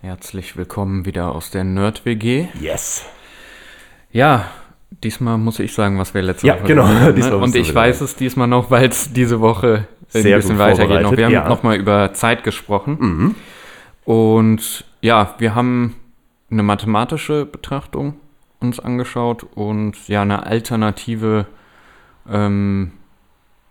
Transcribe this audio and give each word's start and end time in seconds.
Herzlich 0.00 0.56
willkommen 0.56 1.06
wieder 1.06 1.34
aus 1.34 1.50
der 1.50 1.64
Nerd-WG. 1.64 2.46
Yes. 2.60 3.04
Ja, 4.12 4.48
diesmal 5.02 5.38
muss 5.38 5.58
ich 5.58 5.74
sagen, 5.74 5.98
was 5.98 6.14
wir 6.14 6.22
letzte 6.22 6.46
Ja, 6.46 6.54
Woche 6.54 6.68
genau. 6.68 6.86
gemacht 6.86 7.02
haben, 7.02 7.18
ne? 7.18 7.36
Und 7.36 7.56
ich 7.56 7.74
weiß 7.74 8.00
es 8.02 8.14
diesmal 8.14 8.46
noch, 8.46 8.70
weil 8.70 8.88
es 8.88 9.12
diese 9.12 9.40
Woche 9.40 9.88
ein 10.14 10.22
Sehr 10.22 10.36
bisschen 10.36 10.52
gut 10.52 10.60
weitergeht. 10.60 11.02
Noch. 11.02 11.16
Wir 11.16 11.24
haben 11.24 11.32
ja. 11.32 11.48
nochmal 11.48 11.78
über 11.78 12.14
Zeit 12.14 12.44
gesprochen. 12.44 12.96
Mhm. 13.00 13.34
Und 14.04 14.84
ja, 15.00 15.34
wir 15.38 15.56
haben 15.56 15.96
eine 16.48 16.62
mathematische 16.62 17.44
Betrachtung 17.44 18.14
uns 18.60 18.78
angeschaut 18.78 19.46
und 19.56 20.06
ja, 20.06 20.22
eine 20.22 20.46
alternative 20.46 21.46
ähm, 22.30 22.92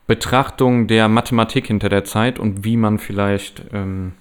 Betrachtung 0.08 0.88
der 0.88 1.08
Mathematik 1.08 1.68
hinter 1.68 1.88
der 1.88 2.04
Zeit 2.04 2.38
und 2.38 2.66
wie 2.66 2.76
man 2.76 3.00
vielleicht 3.00 3.64
ähm, 3.72 4.12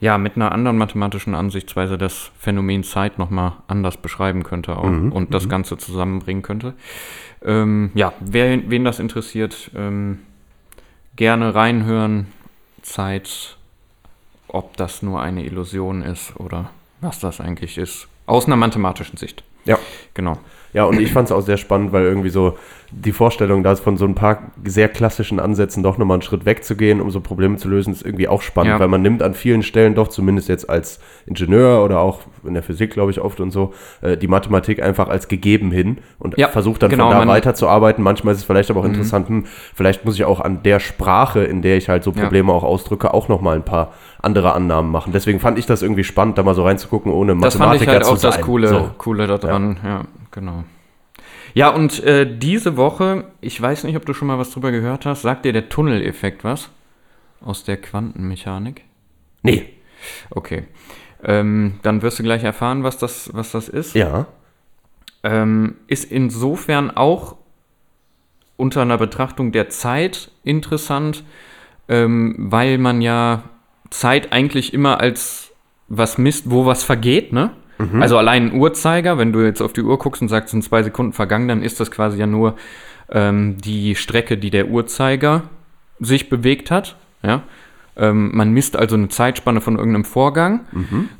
ja 0.00 0.18
mit 0.18 0.36
einer 0.36 0.52
anderen 0.52 0.78
mathematischen 0.78 1.34
Ansichtsweise 1.34 1.98
das 1.98 2.30
Phänomen 2.38 2.84
Zeit 2.84 3.18
nochmal 3.18 3.52
anders 3.68 3.96
beschreiben 3.96 4.42
könnte 4.42 4.76
auch 4.76 4.84
Mhm, 4.84 5.12
und 5.12 5.32
das 5.34 5.48
Ganze 5.48 5.78
zusammenbringen 5.78 6.42
könnte. 6.42 6.74
Ähm, 7.44 7.90
ja, 7.94 8.12
wer, 8.20 8.70
wen 8.70 8.84
das 8.84 8.98
interessiert, 8.98 9.70
ähm, 9.74 10.20
gerne 11.16 11.54
reinhören. 11.54 12.26
Zeit, 12.82 13.56
ob 14.48 14.76
das 14.76 15.02
nur 15.02 15.20
eine 15.20 15.44
Illusion 15.44 16.02
ist 16.02 16.36
oder 16.38 16.70
was 17.00 17.18
das 17.18 17.40
eigentlich 17.40 17.78
ist. 17.78 18.06
Aus 18.26 18.46
einer 18.46 18.56
mathematischen 18.56 19.16
Sicht. 19.16 19.42
Ja. 19.64 19.78
Genau. 20.14 20.38
Ja, 20.72 20.84
und 20.84 21.00
ich 21.00 21.12
fand 21.12 21.28
es 21.28 21.32
auch 21.32 21.40
sehr 21.40 21.56
spannend, 21.56 21.92
weil 21.92 22.04
irgendwie 22.04 22.28
so 22.28 22.58
die 22.90 23.12
Vorstellung, 23.12 23.62
da 23.64 23.72
ist 23.72 23.80
von 23.80 23.96
so 23.96 24.04
ein 24.04 24.14
paar 24.14 24.38
sehr 24.64 24.88
klassischen 24.88 25.40
Ansätzen 25.40 25.82
doch 25.82 25.98
nochmal 25.98 26.16
einen 26.16 26.22
Schritt 26.22 26.44
wegzugehen, 26.46 27.00
um 27.00 27.10
so 27.10 27.20
Probleme 27.20 27.56
zu 27.56 27.68
lösen, 27.68 27.92
ist 27.92 28.04
irgendwie 28.04 28.28
auch 28.28 28.42
spannend, 28.42 28.72
Ja. 28.74 28.78
weil 28.80 28.86
man 28.88 29.02
nimmt 29.02 29.22
an 29.22 29.34
vielen 29.34 29.62
Stellen 29.62 29.94
doch, 29.94 30.08
zumindest 30.08 30.48
jetzt 30.48 30.68
als 30.70 31.00
Ingenieur 31.26 31.82
oder 31.84 31.98
auch 32.00 32.20
in 32.44 32.54
der 32.54 32.62
Physik, 32.62 32.92
glaube 32.92 33.10
ich, 33.10 33.20
oft 33.20 33.40
und 33.40 33.50
so, 33.50 33.72
äh, 34.02 34.16
die 34.16 34.28
Mathematik 34.28 34.80
einfach 34.82 35.08
als 35.08 35.26
gegeben 35.28 35.70
hin 35.72 35.98
und 36.18 36.36
Ja, 36.38 36.48
versucht 36.48 36.82
dann 36.82 36.90
genau, 36.90 37.08
von 37.08 37.18
da 37.18 37.24
Mhm. 37.24 37.28
weiterzuarbeiten. 37.28 38.04
Manchmal 38.04 38.34
ist 38.34 38.40
es 38.40 38.44
vielleicht 38.46 38.70
aber 38.70 38.80
auch 38.80 38.84
interessant, 38.84 39.28
hm, 39.28 39.44
vielleicht 39.74 40.04
muss 40.04 40.14
ich 40.14 40.24
auch 40.24 40.40
an 40.40 40.62
der 40.62 40.78
Sprache, 40.78 41.42
in 41.42 41.62
der 41.62 41.76
ich 41.78 41.88
halt 41.88 42.04
so 42.04 42.12
Ja. 42.12 42.22
Probleme 42.22 42.52
auch 42.52 42.62
ausdrücke, 42.64 43.12
auch 43.14 43.28
nochmal 43.28 43.56
ein 43.56 43.64
paar 43.64 43.94
andere 44.22 44.52
Annahmen 44.52 44.90
machen. 44.92 45.12
Deswegen 45.12 45.40
fand 45.40 45.58
ich 45.58 45.66
das 45.66 45.82
irgendwie 45.82 46.04
spannend, 46.04 46.38
da 46.38 46.42
mal 46.44 46.54
so 46.54 46.64
reinzugucken, 46.64 47.10
ohne 47.10 47.34
Das 47.36 47.54
fand 47.56 47.74
ich 47.74 47.80
Mathematiker 47.86 47.92
halt 47.92 48.04
auch 48.04 48.14
zu 48.14 48.16
sein. 48.20 48.30
das 48.32 48.40
Coole, 48.42 48.68
So. 48.68 48.90
Coole 48.98 49.26
daran. 49.26 49.78
Ja. 49.84 50.00
Genau. 50.36 50.62
Ja, 51.54 51.70
und 51.70 52.04
äh, 52.04 52.38
diese 52.38 52.76
Woche, 52.76 53.24
ich 53.40 53.60
weiß 53.60 53.84
nicht, 53.84 53.96
ob 53.96 54.06
du 54.06 54.12
schon 54.12 54.28
mal 54.28 54.38
was 54.38 54.50
drüber 54.50 54.70
gehört 54.70 55.06
hast, 55.06 55.22
sagt 55.22 55.44
dir 55.44 55.52
der 55.52 55.68
Tunneleffekt 55.68 56.44
was? 56.44 56.70
Aus 57.40 57.64
der 57.64 57.78
Quantenmechanik? 57.78 58.84
Nee. 59.42 59.68
Okay. 60.30 60.64
Ähm, 61.24 61.80
dann 61.82 62.02
wirst 62.02 62.18
du 62.18 62.22
gleich 62.22 62.44
erfahren, 62.44 62.84
was 62.84 62.98
das, 62.98 63.30
was 63.32 63.50
das 63.52 63.68
ist. 63.68 63.94
Ja. 63.94 64.26
ähm, 65.24 65.76
ist 65.88 66.04
insofern 66.04 66.90
auch 66.90 67.36
unter 68.56 68.82
einer 68.82 68.98
Betrachtung 68.98 69.50
der 69.52 69.70
Zeit 69.70 70.30
interessant, 70.44 71.24
ähm, 71.88 72.36
weil 72.38 72.78
man 72.78 73.00
ja 73.00 73.44
Zeit 73.90 74.32
eigentlich 74.32 74.74
immer 74.74 75.00
als 75.00 75.52
was 75.88 76.18
misst, 76.18 76.50
wo 76.50 76.66
was 76.66 76.84
vergeht, 76.84 77.32
ne? 77.32 77.52
Also 78.00 78.16
allein 78.16 78.50
ein 78.52 78.58
Uhrzeiger, 78.58 79.18
wenn 79.18 79.32
du 79.32 79.40
jetzt 79.40 79.60
auf 79.60 79.72
die 79.72 79.82
Uhr 79.82 79.98
guckst 79.98 80.22
und 80.22 80.28
sagst, 80.28 80.50
sind 80.50 80.62
zwei 80.62 80.82
Sekunden 80.82 81.12
vergangen, 81.12 81.48
dann 81.48 81.62
ist 81.62 81.78
das 81.78 81.90
quasi 81.90 82.18
ja 82.18 82.26
nur 82.26 82.56
ähm, 83.10 83.56
die 83.58 83.94
Strecke, 83.94 84.38
die 84.38 84.50
der 84.50 84.68
Uhrzeiger 84.68 85.42
sich 86.00 86.28
bewegt 86.28 86.70
hat, 86.70 86.96
ja? 87.22 87.42
Ähm, 87.98 88.30
man 88.34 88.50
misst 88.52 88.76
also 88.76 88.94
eine 88.94 89.08
Zeitspanne 89.08 89.62
von 89.62 89.76
irgendeinem 89.76 90.04
Vorgang. 90.04 90.66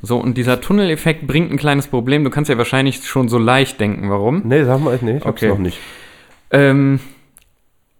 So, 0.03 0.17
und 0.19 0.37
dieser 0.37 0.61
Tunneleffekt 0.61 1.25
bringt 1.25 1.51
ein 1.51 1.57
kleines 1.57 1.87
Problem. 1.87 2.23
Du 2.23 2.29
kannst 2.29 2.51
ja 2.51 2.57
wahrscheinlich 2.59 3.03
schon 3.03 3.29
so 3.29 3.39
leicht 3.39 3.79
denken, 3.79 4.11
warum. 4.11 4.43
Nee, 4.45 4.63
sag 4.63 4.79
mal, 4.81 4.97
nee, 5.01 5.17
ich 5.17 5.25
hab's 5.25 5.41
Okay. 5.41 5.49
noch 5.49 5.57
nicht. 5.57 5.79
Ähm, 6.51 6.99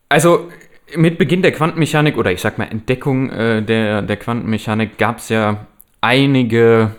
also 0.09 0.49
mit 0.95 1.17
Beginn 1.17 1.41
der 1.41 1.53
Quantenmechanik 1.53 2.17
oder 2.17 2.31
ich 2.31 2.39
sag 2.39 2.59
mal 2.59 2.65
Entdeckung 2.65 3.31
äh, 3.31 3.63
der, 3.63 4.03
der 4.03 4.15
Quantenmechanik 4.17 4.99
gab 4.99 5.17
es 5.17 5.29
ja 5.29 5.65
einige 6.01 6.91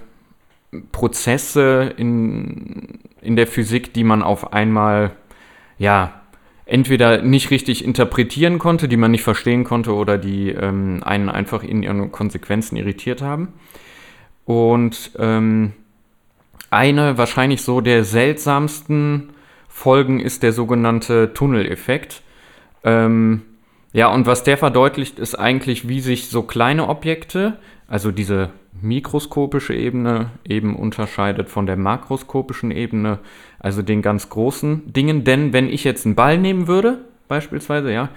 Prozesse 0.92 1.94
in, 1.96 3.00
in 3.22 3.36
der 3.36 3.46
Physik, 3.46 3.94
die 3.94 4.04
man 4.04 4.22
auf 4.22 4.52
einmal 4.52 5.12
ja 5.78 6.20
entweder 6.66 7.22
nicht 7.22 7.50
richtig 7.50 7.82
interpretieren 7.84 8.58
konnte, 8.58 8.88
die 8.88 8.98
man 8.98 9.10
nicht 9.10 9.22
verstehen 9.22 9.64
konnte 9.64 9.94
oder 9.94 10.18
die 10.18 10.50
ähm, 10.50 11.02
einen 11.02 11.30
einfach 11.30 11.62
in 11.62 11.82
ihren 11.82 12.12
Konsequenzen 12.12 12.76
irritiert 12.76 13.22
haben. 13.22 13.54
Und 14.44 15.12
ähm, 15.18 15.72
eine 16.70 17.16
wahrscheinlich 17.16 17.62
so 17.62 17.80
der 17.80 18.04
seltsamsten 18.04 19.30
Folgen 19.68 20.20
ist 20.20 20.42
der 20.42 20.52
sogenannte 20.52 21.32
Tunneleffekt. 21.32 22.22
Ähm, 22.84 23.42
ja, 23.92 24.08
und 24.08 24.26
was 24.26 24.42
der 24.42 24.58
verdeutlicht, 24.58 25.18
ist 25.18 25.34
eigentlich, 25.34 25.88
wie 25.88 26.00
sich 26.00 26.28
so 26.28 26.42
kleine 26.42 26.88
Objekte, 26.88 27.58
also 27.86 28.10
diese 28.10 28.50
mikroskopische 28.82 29.74
Ebene, 29.74 30.30
eben 30.46 30.76
unterscheidet 30.76 31.48
von 31.48 31.66
der 31.66 31.76
makroskopischen 31.76 32.70
Ebene, 32.70 33.18
also 33.58 33.82
den 33.82 34.02
ganz 34.02 34.28
großen 34.28 34.92
Dingen. 34.92 35.24
Denn 35.24 35.52
wenn 35.52 35.68
ich 35.68 35.84
jetzt 35.84 36.06
einen 36.06 36.14
Ball 36.14 36.38
nehmen 36.38 36.66
würde, 36.68 36.98
beispielsweise, 37.28 37.92
ja, 37.92 38.08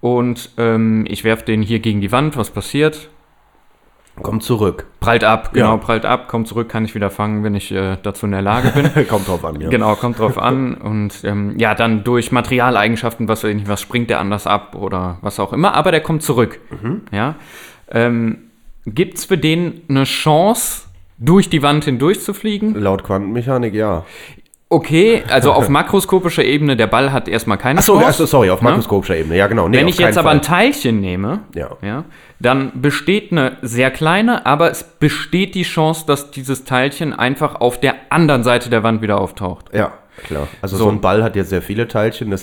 und 0.00 0.50
ähm, 0.58 1.04
ich 1.08 1.24
werfe 1.24 1.44
den 1.44 1.62
hier 1.62 1.80
gegen 1.80 2.00
die 2.00 2.12
Wand, 2.12 2.36
was 2.36 2.50
passiert? 2.50 3.08
Komm 4.22 4.40
zurück. 4.40 4.86
Prallt 5.00 5.22
ab, 5.22 5.52
genau, 5.52 5.72
Ja. 5.72 5.76
prallt 5.76 6.04
ab, 6.04 6.26
kommt 6.28 6.48
zurück, 6.48 6.68
kann 6.68 6.84
ich 6.84 6.94
wieder 6.96 7.08
fangen, 7.10 7.44
wenn 7.44 7.54
ich 7.54 7.70
äh, 7.70 7.96
dazu 8.02 8.26
in 8.26 8.32
der 8.32 8.42
Lage 8.42 8.70
bin. 8.70 9.06
Kommt 9.08 9.28
drauf 9.28 9.44
an, 9.44 9.60
ja. 9.60 9.68
Genau, 9.68 9.94
kommt 9.94 10.18
drauf 10.18 10.38
an. 10.38 10.74
Und 10.74 11.22
ähm, 11.22 11.54
ja, 11.58 11.76
dann 11.76 12.02
durch 12.02 12.32
Materialeigenschaften, 12.32 13.28
was 13.28 13.44
weiß 13.44 13.50
ich 13.50 13.56
nicht, 13.56 13.68
was 13.68 13.80
springt 13.80 14.10
der 14.10 14.18
anders 14.18 14.48
ab 14.48 14.74
oder 14.74 15.18
was 15.22 15.38
auch 15.38 15.52
immer, 15.52 15.74
aber 15.74 15.92
der 15.92 16.00
kommt 16.00 16.24
zurück. 16.24 16.58
Ja. 17.12 17.36
Ähm, 17.92 18.38
Gibt 18.94 19.18
es 19.18 19.24
für 19.24 19.38
den 19.38 19.82
eine 19.88 20.04
Chance, 20.04 20.82
durch 21.18 21.50
die 21.50 21.62
Wand 21.62 21.84
hindurch 21.84 22.20
zu 22.20 22.32
fliegen? 22.34 22.74
Laut 22.74 23.02
Quantenmechanik, 23.04 23.74
ja. 23.74 24.04
Okay, 24.70 25.22
also 25.30 25.52
auf 25.52 25.68
makroskopischer 25.70 26.44
Ebene, 26.44 26.76
der 26.76 26.86
Ball 26.88 27.10
hat 27.12 27.26
erstmal 27.26 27.56
keine 27.58 27.78
Achso, 27.78 27.94
Chance. 27.94 28.06
also, 28.06 28.26
sorry, 28.26 28.50
auf 28.50 28.60
Ne? 28.60 28.68
makroskopischer 28.68 29.16
Ebene. 29.16 29.36
Ja, 29.36 29.46
genau. 29.46 29.66
Nee, 29.66 29.78
Wenn 29.78 29.88
ich 29.88 29.98
jetzt 29.98 30.14
keinen 30.16 30.18
aber 30.18 30.30
ein 30.30 30.42
Fall. 30.42 30.58
Teilchen 30.58 31.00
nehme, 31.00 31.40
Ja. 31.54 31.70
ja, 31.82 32.04
dann 32.38 32.72
besteht 32.80 33.32
eine 33.32 33.56
sehr 33.62 33.90
kleine, 33.90 34.44
aber 34.46 34.70
es 34.70 34.84
besteht 34.84 35.54
die 35.54 35.62
Chance, 35.62 36.04
dass 36.06 36.30
dieses 36.30 36.64
Teilchen 36.64 37.14
einfach 37.14 37.56
auf 37.56 37.80
der 37.80 37.94
anderen 38.10 38.44
Seite 38.44 38.68
der 38.68 38.82
Wand 38.82 39.00
wieder 39.00 39.18
auftaucht. 39.20 39.74
Ja, 39.74 39.92
klar. 40.24 40.48
Also 40.60 40.76
so. 40.76 40.84
So. 40.84 40.90
ein 40.90 41.00
Ball 41.00 41.24
hat 41.24 41.34
jetzt 41.34 41.48
sehr 41.48 41.62
viele 41.62 41.88
Teilchen, 41.88 42.30
das 42.30 42.42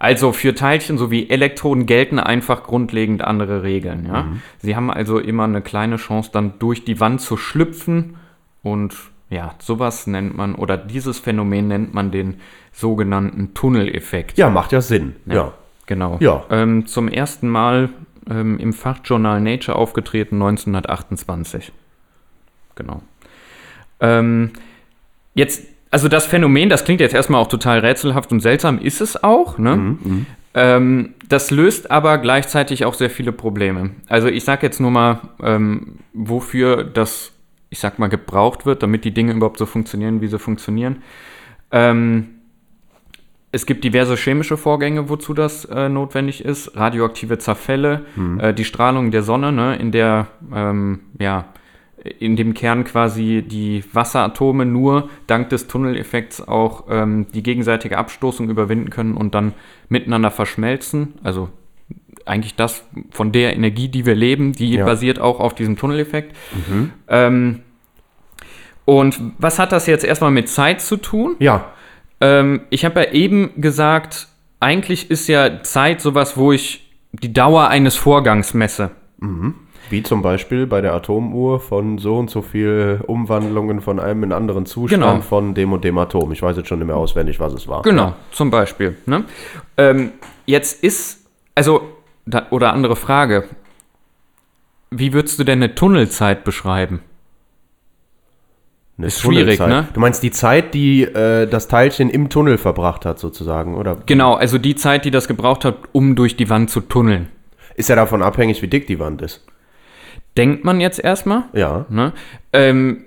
ja, 0.00 0.06
Ja. 0.06 0.06
Also 0.06 0.32
für 0.32 0.54
Teilchen 0.54 0.98
sowie 0.98 1.28
Elektroden 1.28 1.86
gelten 1.86 2.18
einfach 2.18 2.62
grundlegend 2.62 3.22
andere 3.22 3.62
Regeln. 3.62 4.06
Ja? 4.06 4.28
Sie 4.58 4.74
haben 4.76 4.90
also 4.90 5.18
immer 5.18 5.44
eine 5.44 5.62
kleine 5.62 5.96
Chance, 5.96 6.30
dann 6.32 6.58
durch 6.58 6.84
die 6.84 7.00
Wand 7.00 7.20
zu 7.20 7.36
schlüpfen. 7.36 8.16
Und 8.62 8.94
ja, 9.28 9.54
sowas 9.58 10.06
nennt 10.06 10.36
man, 10.36 10.54
oder 10.54 10.76
dieses 10.76 11.18
Phänomen 11.18 11.68
nennt 11.68 11.94
man 11.94 12.10
den 12.10 12.40
sogenannten 12.72 13.54
Tunneleffekt. 13.54 14.38
ja, 14.38 14.48
macht 14.50 14.72
ja 14.72 14.80
Sinn. 14.80 15.16
Ja. 15.26 15.52
Genau. 15.86 16.18
Ja. 16.20 16.44
Ähm, 16.50 16.86
zum 16.86 17.08
ersten 17.08 17.48
Mal 17.48 17.88
ähm, 18.30 18.58
im 18.58 18.72
Fachjournal 18.72 19.40
Nature 19.40 19.76
aufgetreten 19.76 20.36
1928. 20.36 21.72
Genau. 22.76 23.02
Ähm, 24.00 24.52
jetzt, 25.34 25.66
also 25.90 26.08
das 26.08 26.26
Phänomen, 26.26 26.68
das 26.68 26.84
klingt 26.84 27.00
jetzt 27.00 27.14
erstmal 27.14 27.40
auch 27.40 27.48
total 27.48 27.80
rätselhaft 27.80 28.30
und 28.32 28.40
seltsam, 28.40 28.78
ist 28.78 29.00
es 29.00 29.22
auch, 29.22 29.58
ne? 29.58 29.96
Ähm, 30.52 31.14
das 31.28 31.50
löst 31.50 31.90
aber 31.90 32.18
gleichzeitig 32.18 32.84
auch 32.84 32.94
sehr 32.94 33.10
viele 33.10 33.32
Probleme. 33.32 33.90
Also 34.08 34.28
ich 34.28 34.44
sage 34.44 34.66
jetzt 34.66 34.80
nur 34.80 34.90
mal, 34.90 35.20
ähm, 35.42 35.98
wofür 36.12 36.82
das, 36.82 37.32
ich 37.70 37.78
sag 37.78 37.98
mal, 38.00 38.08
gebraucht 38.08 38.66
wird, 38.66 38.82
damit 38.82 39.04
die 39.04 39.12
Dinge 39.12 39.32
überhaupt 39.32 39.58
so 39.58 39.66
funktionieren, 39.66 40.20
wie 40.20 40.26
sie 40.26 40.38
funktionieren. 40.40 41.02
Ähm, 41.70 42.30
es 43.52 43.66
gibt 43.66 43.84
diverse 43.84 44.16
chemische 44.16 44.56
Vorgänge, 44.56 45.08
wozu 45.08 45.34
das 45.34 45.64
äh, 45.64 45.88
notwendig 45.88 46.44
ist. 46.44 46.76
Radioaktive 46.76 47.38
Zerfälle, 47.38 48.04
äh, 48.38 48.54
die 48.54 48.64
Strahlung 48.64 49.10
der 49.10 49.22
Sonne, 49.22 49.52
ne, 49.52 49.76
in 49.76 49.90
der 49.92 50.28
ähm, 50.54 51.00
ja, 51.18 51.46
in 52.18 52.36
dem 52.36 52.54
Kern 52.54 52.84
quasi 52.84 53.44
die 53.46 53.84
Wasseratome 53.92 54.64
nur 54.64 55.08
dank 55.26 55.50
des 55.50 55.66
Tunneleffekts 55.66 56.46
auch 56.46 56.84
ähm, 56.88 57.26
die 57.34 57.42
gegenseitige 57.42 57.98
Abstoßung 57.98 58.48
überwinden 58.48 58.90
können 58.90 59.14
und 59.14 59.34
dann 59.34 59.52
miteinander 59.88 60.30
verschmelzen. 60.30 61.14
Also 61.22 61.48
eigentlich 62.24 62.54
das 62.56 62.84
von 63.10 63.32
der 63.32 63.54
Energie, 63.54 63.88
die 63.88 64.06
wir 64.06 64.14
leben, 64.14 64.52
die 64.52 64.74
Ja. 64.74 64.84
basiert 64.84 65.18
auch 65.18 65.40
auf 65.40 65.54
diesem 65.54 65.76
Tunneleffekt. 65.76 66.34
Ähm, 67.08 67.60
und 68.84 69.20
was 69.38 69.58
hat 69.58 69.72
das 69.72 69.86
jetzt 69.86 70.04
erstmal 70.04 70.30
mit 70.30 70.48
Zeit 70.48 70.80
zu 70.80 70.96
tun? 70.96 71.36
Ja, 71.38 71.72
Ähm, 72.22 72.62
ich 72.68 72.84
habe 72.84 73.00
ja 73.00 73.12
eben 73.12 73.62
gesagt, 73.62 74.28
eigentlich 74.60 75.10
ist 75.10 75.26
ja 75.26 75.62
Zeit 75.62 76.02
sowas, 76.02 76.36
wo 76.36 76.52
ich 76.52 76.90
die 77.12 77.32
Dauer 77.32 77.68
eines 77.68 77.96
Vorgangs 77.96 78.52
messe. 78.52 78.90
Wie 79.90 80.02
zum 80.02 80.22
Beispiel 80.22 80.66
bei 80.66 80.80
der 80.80 80.94
Atomuhr 80.94 81.60
von 81.60 81.98
so 81.98 82.16
und 82.18 82.30
so 82.30 82.42
viel 82.42 83.00
Umwandlungen 83.06 83.80
von 83.80 83.98
einem 84.00 84.22
in 84.24 84.32
anderen 84.32 84.66
Zustand 84.66 85.02
Genau. 85.02 85.20
von 85.20 85.54
dem 85.54 85.72
und 85.72 85.84
dem 85.84 85.98
Atom. 85.98 86.32
Ich 86.32 86.42
weiß 86.42 86.56
jetzt 86.56 86.68
schon 86.68 86.78
nicht 86.78 86.86
mehr 86.88 86.96
auswendig, 86.96 87.40
was 87.40 87.52
es 87.52 87.66
war. 87.68 87.82
Genau, 87.82 88.14
zum 88.30 88.50
Beispiel. 88.50 88.96
Ne? 89.06 89.24
Ähm, 89.76 90.12
jetzt 90.46 90.82
ist, 90.84 91.26
also, 91.54 91.82
da, 92.26 92.46
oder 92.50 92.72
andere 92.72 92.96
Frage. 92.96 93.44
Wie 94.90 95.12
würdest 95.12 95.38
du 95.38 95.44
denn 95.44 95.62
eine 95.62 95.74
Tunnelzeit 95.74 96.42
beschreiben? 96.44 97.00
Eine 98.98 99.06
Ist 99.06 99.20
schwierig, 99.20 99.58
ne? 99.60 99.88
Du 99.94 100.00
meinst 100.00 100.22
die 100.22 100.30
Zeit, 100.30 100.74
die 100.74 101.02
äh, 101.04 101.46
das 101.46 101.68
Teilchen 101.68 102.10
im 102.10 102.28
Tunnel 102.28 102.58
verbracht 102.58 103.06
hat, 103.06 103.18
sozusagen, 103.18 103.74
oder? 103.76 103.96
Genau, 104.04 104.34
also 104.34 104.58
die 104.58 104.74
Zeit, 104.74 105.04
die 105.06 105.10
das 105.10 105.26
gebraucht 105.26 105.64
hat, 105.64 105.76
um 105.92 106.16
durch 106.16 106.36
die 106.36 106.50
Wand 106.50 106.70
zu 106.70 106.80
tunneln. 106.80 107.28
Ist 107.76 107.88
ja 107.88 107.96
davon 107.96 108.22
abhängig, 108.22 108.60
wie 108.60 108.68
dick 108.68 108.86
die 108.88 108.98
Wand 108.98 109.22
ist. 109.22 109.46
Denkt 110.36 110.64
man 110.64 110.80
jetzt 110.80 111.02
erstmal? 111.02 111.44
Ja. 111.52 111.86
Ne? 111.88 112.12
Ähm, 112.52 113.04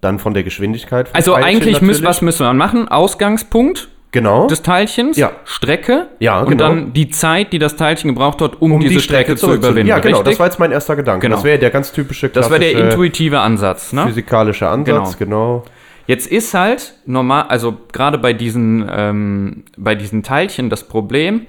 Dann 0.00 0.18
von 0.18 0.34
der 0.34 0.42
Geschwindigkeit. 0.42 1.08
vom 1.08 1.16
also 1.16 1.32
Teilchen 1.32 1.48
eigentlich 1.48 1.74
natürlich. 1.80 2.04
was 2.04 2.20
müssen 2.22 2.44
wir 2.44 2.52
machen? 2.52 2.88
Ausgangspunkt 2.88 3.88
Genau. 4.12 4.46
des 4.46 4.62
Teilchens, 4.62 5.16
Ja. 5.16 5.32
Strecke 5.44 6.06
Ja, 6.20 6.40
und 6.40 6.50
genau. 6.50 6.68
dann 6.68 6.92
die 6.92 7.08
Zeit, 7.10 7.52
die 7.52 7.58
das 7.58 7.74
Teilchen 7.74 8.10
gebraucht 8.10 8.40
hat, 8.40 8.60
um, 8.62 8.70
um 8.72 8.80
diese 8.80 9.00
Strecke, 9.00 9.34
zu 9.34 9.46
zurückzu- 9.46 9.56
überwinden. 9.56 9.88
Ja, 9.88 9.98
genau. 9.98 10.18
Das 10.18 10.26
richtig? 10.26 10.38
war 10.38 10.46
jetzt 10.46 10.58
mein 10.60 10.70
erster 10.70 10.94
Gedanke. 10.94 11.22
Genau. 11.26 11.34
Das 11.36 11.44
wäre 11.44 11.58
der 11.58 11.70
ganz 11.70 11.90
typische 11.90 12.28
das 12.28 12.48
war 12.48 12.60
der 12.60 12.72
intuitive 12.78 13.40
Ansatz. 13.40 13.92
Ne? 13.92 14.06
physikalische 14.06 14.68
Ansatz, 14.68 15.18
genau. 15.18 15.64
Jetzt 16.06 16.26
ist 16.30 16.52
halt 16.54 16.94
normal, 17.06 17.46
also 17.48 17.76
gerade 17.92 18.18
bei 18.18 18.34
diesen, 18.34 18.88
ähm, 18.94 19.64
bei 19.76 19.94
diesen 19.96 20.22
Teilchen 20.22 20.68
das 20.70 20.86
Problem, 20.86 21.46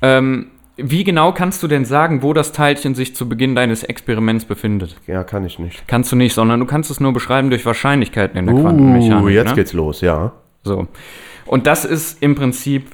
ähm, 0.00 0.46
wie 0.78 1.04
genau 1.04 1.32
kannst 1.32 1.62
du 1.62 1.68
denn 1.68 1.84
sagen, 1.84 2.22
wo 2.22 2.32
das 2.32 2.52
Teilchen 2.52 2.94
sich 2.94 3.14
zu 3.14 3.28
Beginn 3.28 3.54
deines 3.54 3.82
Experiments 3.82 4.44
befindet? 4.44 4.96
Ja, 5.06 5.24
kann 5.24 5.44
ich 5.44 5.58
nicht. 5.58 5.86
Kannst 5.88 6.12
du 6.12 6.16
nicht, 6.16 6.34
sondern 6.34 6.60
du 6.60 6.66
kannst 6.66 6.90
es 6.90 7.00
nur 7.00 7.12
beschreiben 7.12 7.50
durch 7.50 7.66
Wahrscheinlichkeiten 7.66 8.38
in 8.38 8.46
der 8.46 8.54
Uh, 8.54 8.62
Quantenmechanik. 8.62 9.28
jetzt 9.34 9.48
ne? 9.50 9.54
geht's 9.56 9.72
los, 9.72 10.00
ja. 10.00 10.32
So. 10.62 10.86
Und 11.46 11.66
das 11.66 11.84
ist 11.84 12.22
im 12.22 12.34
Prinzip 12.34 12.92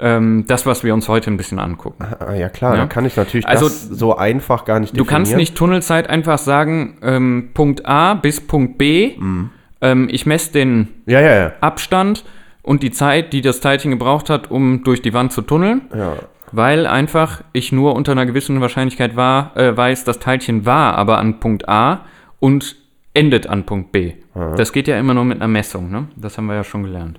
ähm, 0.00 0.44
das, 0.48 0.66
was 0.66 0.82
wir 0.82 0.92
uns 0.94 1.08
heute 1.08 1.30
ein 1.30 1.36
bisschen 1.36 1.58
angucken. 1.58 2.04
Ah, 2.18 2.34
ja, 2.34 2.48
klar, 2.48 2.74
Ja. 2.74 2.80
da 2.82 2.86
kann 2.86 3.04
ich 3.04 3.16
natürlich 3.16 3.46
Also, 3.46 3.68
so 3.68 4.16
einfach 4.16 4.64
gar 4.64 4.80
nicht 4.80 4.98
Du 4.98 5.04
kannst 5.04 5.36
nicht 5.36 5.54
Tunnelzeit 5.54 6.08
einfach 6.08 6.38
sagen, 6.38 6.96
ähm, 7.02 7.50
Punkt 7.54 7.86
A 7.86 8.14
bis 8.14 8.40
Punkt 8.40 8.78
B. 8.78 9.14
Mhm. 9.18 9.50
Ähm, 9.82 10.08
ich 10.10 10.26
messe 10.26 10.52
den 10.52 10.88
ja, 11.06 11.20
ja. 11.20 11.52
Abstand 11.60 12.24
und 12.62 12.82
die 12.82 12.90
Zeit, 12.90 13.32
die 13.32 13.40
das 13.42 13.60
Teilchen 13.60 13.90
gebraucht 13.90 14.30
hat, 14.30 14.50
um 14.50 14.84
durch 14.84 15.02
die 15.02 15.12
Wand 15.14 15.32
zu 15.32 15.42
tunneln, 15.42 15.82
ja. 15.94 16.14
Weil 16.52 16.86
einfach 16.86 17.42
ich 17.52 17.72
nur 17.72 17.94
unter 17.94 18.12
einer 18.12 18.26
gewissen 18.26 18.60
Wahrscheinlichkeit 18.60 19.16
war, 19.16 19.56
äh, 19.56 19.76
weiß, 19.76 20.04
das 20.04 20.18
Teilchen 20.18 20.66
war 20.66 20.94
aber 20.96 21.18
an 21.18 21.40
Punkt 21.40 21.68
A 21.68 22.04
und 22.38 22.76
endet 23.14 23.46
an 23.46 23.66
Punkt 23.66 23.92
B. 23.92 24.14
Das 24.56 24.72
geht 24.72 24.86
ja 24.88 24.98
immer 24.98 25.14
nur 25.14 25.24
mit 25.24 25.38
einer 25.38 25.48
Messung, 25.48 25.90
ne? 25.90 26.08
Das 26.16 26.38
haben 26.38 26.46
wir 26.46 26.54
ja 26.54 26.64
schon 26.64 26.84
gelernt. 26.84 27.18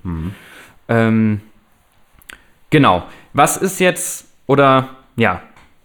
Ähm, 0.88 1.42
genau. 2.70 3.04
Was 3.34 3.58
ist 3.58 3.80
jetzt, 3.80 4.28
oder 4.48 4.90
ja, 5.18 5.42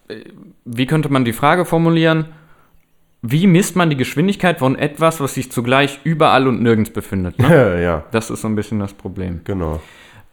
äh, 0.09 0.21
wie 0.65 0.87
könnte 0.87 1.09
man 1.09 1.25
die 1.25 1.33
Frage 1.33 1.65
formulieren? 1.65 2.27
Wie 3.23 3.47
misst 3.49 3.75
man 3.75 3.91
die 3.91 3.97
Geschwindigkeit 3.97 4.61
von 4.61 4.77
etwas, 4.79 5.21
was 5.21 5.35
sich 5.35 5.51
zugleich 5.51 5.99
überall 6.05 6.47
und 6.47 6.63
nirgends 6.63 6.91
befindet? 6.91 7.39
Ne? 7.39 7.49
Ja, 7.49 7.79
ja, 7.81 8.05
Das 8.13 8.31
ist 8.31 8.43
so 8.43 8.49
ein 8.49 8.55
bisschen 8.55 8.79
das 8.79 8.93
Problem. 8.95 9.41
genau. 9.45 9.81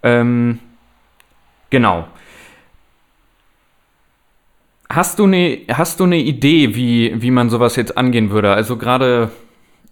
Ähm, 0.04 0.60
genau. 1.70 2.08
Hast 4.96 5.20
du 5.20 5.24
eine 5.26 5.60
hast 5.72 6.00
du 6.00 6.04
eine 6.04 6.18
Idee, 6.18 6.76
wie, 6.76 7.22
wie 7.22 7.32
man 7.32 7.50
sowas 7.50 7.76
jetzt 7.76 7.98
angehen 7.98 8.30
würde? 8.30 8.54
Also 8.54 8.78
gerade 8.78 9.32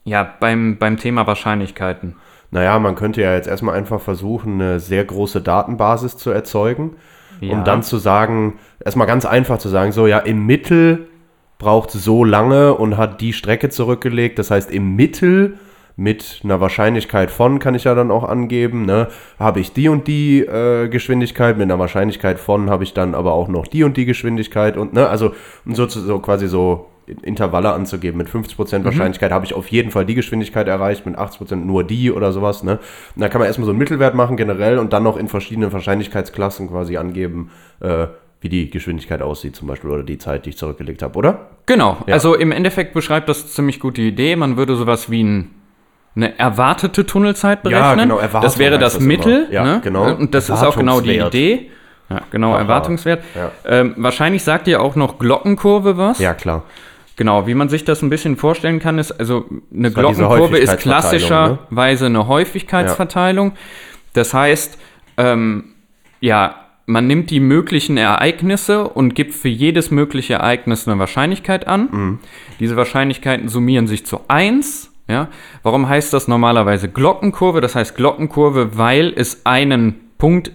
ja, 0.03 0.27
beim, 0.39 0.77
beim 0.77 0.97
Thema 0.97 1.25
Wahrscheinlichkeiten. 1.27 2.15
Naja, 2.51 2.77
man 2.79 2.95
könnte 2.95 3.21
ja 3.21 3.33
jetzt 3.33 3.47
erstmal 3.47 3.75
einfach 3.75 4.01
versuchen, 4.01 4.61
eine 4.61 4.79
sehr 4.79 5.05
große 5.05 5.41
Datenbasis 5.41 6.17
zu 6.17 6.31
erzeugen, 6.31 6.97
Ja. 7.39 7.53
um 7.53 7.63
dann 7.63 7.81
zu 7.81 7.97
sagen, 7.97 8.59
erstmal 8.83 9.07
ganz 9.07 9.25
einfach 9.25 9.57
zu 9.57 9.69
sagen, 9.69 9.91
so 9.91 10.05
ja, 10.05 10.19
im 10.19 10.45
Mittel 10.45 11.07
braucht 11.59 11.95
es 11.95 12.03
so 12.03 12.23
lange 12.23 12.73
und 12.73 12.97
hat 12.97 13.21
die 13.21 13.33
Strecke 13.33 13.69
zurückgelegt. 13.69 14.37
Das 14.37 14.51
heißt, 14.51 14.69
im 14.71 14.95
Mittel 14.95 15.57
mit 15.95 16.41
einer 16.43 16.59
Wahrscheinlichkeit 16.61 17.31
von, 17.31 17.59
kann 17.59 17.75
ich 17.75 17.83
ja 17.83 17.95
dann 17.95 18.11
auch 18.11 18.23
angeben, 18.23 18.85
ne, 18.85 19.07
habe 19.39 19.59
ich 19.59 19.73
die 19.73 19.89
und 19.89 20.07
die 20.07 20.39
äh, 20.39 20.87
Geschwindigkeit, 20.87 21.57
mit 21.57 21.63
einer 21.65 21.79
Wahrscheinlichkeit 21.79 22.39
von 22.39 22.69
habe 22.69 22.83
ich 22.83 22.93
dann 22.93 23.13
aber 23.15 23.33
auch 23.33 23.47
noch 23.47 23.67
die 23.67 23.83
und 23.83 23.97
die 23.97 24.05
Geschwindigkeit 24.05 24.77
und, 24.77 24.93
ne, 24.93 25.07
also 25.07 25.33
um 25.65 25.75
so, 25.75 25.87
so 25.87 26.19
quasi 26.19 26.47
so 26.47 26.87
Intervalle 27.23 27.73
anzugeben. 27.73 28.17
Mit 28.17 28.29
50% 28.29 28.85
Wahrscheinlichkeit 28.85 29.31
habe 29.31 29.43
ich 29.43 29.53
auf 29.53 29.67
jeden 29.67 29.91
Fall 29.91 30.05
die 30.05 30.15
Geschwindigkeit 30.15 30.67
erreicht, 30.67 31.05
mit 31.05 31.17
80% 31.17 31.55
nur 31.55 31.83
die 31.83 32.09
oder 32.11 32.31
sowas. 32.31 32.63
Ne? 32.63 32.79
Und 33.15 33.21
da 33.21 33.27
kann 33.27 33.39
man 33.39 33.47
erstmal 33.47 33.65
so 33.65 33.71
einen 33.71 33.79
Mittelwert 33.79 34.15
machen 34.15 34.37
generell 34.37 34.77
und 34.77 34.93
dann 34.93 35.03
noch 35.03 35.17
in 35.17 35.27
verschiedenen 35.27 35.73
Wahrscheinlichkeitsklassen 35.73 36.69
quasi 36.69 36.97
angeben, 36.97 37.49
äh, 37.81 38.07
wie 38.39 38.49
die 38.49 38.69
Geschwindigkeit 38.69 39.21
aussieht 39.21 39.55
zum 39.55 39.67
Beispiel 39.67 39.89
oder 39.89 40.03
die 40.03 40.19
Zeit, 40.19 40.45
die 40.45 40.51
ich 40.51 40.57
zurückgelegt 40.57 41.01
habe, 41.01 41.17
oder? 41.17 41.49
Genau, 41.65 41.97
Ja. 42.07 42.13
also 42.13 42.35
im 42.35 42.51
Endeffekt 42.51 42.93
beschreibt 42.93 43.27
das 43.27 43.51
ziemlich 43.53 43.79
gut 43.79 43.97
die 43.97 44.07
Idee. 44.07 44.35
Man 44.35 44.55
würde 44.55 44.75
sowas 44.75 45.11
wie 45.11 45.23
ein, 45.23 45.49
eine 46.15 46.37
erwartete 46.37 47.05
Tunnelzeit 47.05 47.63
berechnen. 47.63 47.99
genau, 47.99 48.17
Erwartung 48.17 48.41
das 48.41 48.57
wäre 48.57 48.77
das 48.77 48.93
das. 48.93 49.01
Mittel. 49.01 49.47
Ja, 49.51 49.63
ne? 49.63 49.81
genau. 49.83 50.13
Und 50.13 50.33
das 50.33 50.49
ist 50.49 50.63
auch 50.63 50.77
genau 50.77 51.01
die. 51.01 51.17
Idee. 51.17 51.71
Ja, 52.09 52.21
genau, 52.29 52.51
Aha. 52.51 52.59
Erwartungswert. 52.59 53.23
Ja. 53.35 53.51
Ähm, 53.65 53.93
wahrscheinlich 53.97 54.43
sagt 54.43 54.67
ihr 54.67 54.81
auch 54.81 54.97
noch 54.97 55.17
Glockenkurve 55.17 55.97
was. 55.97 56.19
Ja, 56.19 56.33
klar. 56.33 56.63
Genau, 57.15 57.47
wie 57.47 57.53
man 57.53 57.69
sich 57.69 57.85
das 57.85 58.01
ein 58.01 58.09
bisschen 58.09 58.35
vorstellen 58.35 58.79
kann, 58.79 58.99
ist, 58.99 59.11
also 59.11 59.45
eine 59.49 59.89
diese 59.89 59.93
Glockenkurve 59.93 60.57
ist 60.57 60.71
ne? 60.71 60.77
klassischerweise 60.77 62.07
eine 62.07 62.27
Häufigkeitsverteilung. 62.27 63.53
Das 64.13 64.33
heißt, 64.33 64.77
ähm, 65.17 65.75
ja, 66.19 66.55
man 66.85 67.07
nimmt 67.07 67.29
die 67.29 67.39
möglichen 67.39 67.95
Ereignisse 67.97 68.87
und 68.87 69.15
gibt 69.15 69.33
für 69.33 69.47
jedes 69.47 69.91
mögliche 69.91 70.33
Ereignis 70.33 70.87
eine 70.87 70.99
Wahrscheinlichkeit 70.99 71.67
an. 71.67 71.89
Mhm. 71.91 72.19
Diese 72.59 72.75
Wahrscheinlichkeiten 72.75 73.47
summieren 73.47 73.87
sich 73.87 74.05
zu 74.05 74.21
1. 74.27 74.90
Ja? 75.11 75.27
Warum 75.61 75.87
heißt 75.87 76.13
das 76.13 76.27
normalerweise 76.27 76.89
Glockenkurve? 76.89 77.61
Das 77.61 77.75
heißt 77.75 77.95
Glockenkurve, 77.95 78.77
weil 78.77 79.13
es 79.15 79.45
einen 79.45 80.11
Punkt 80.17 80.51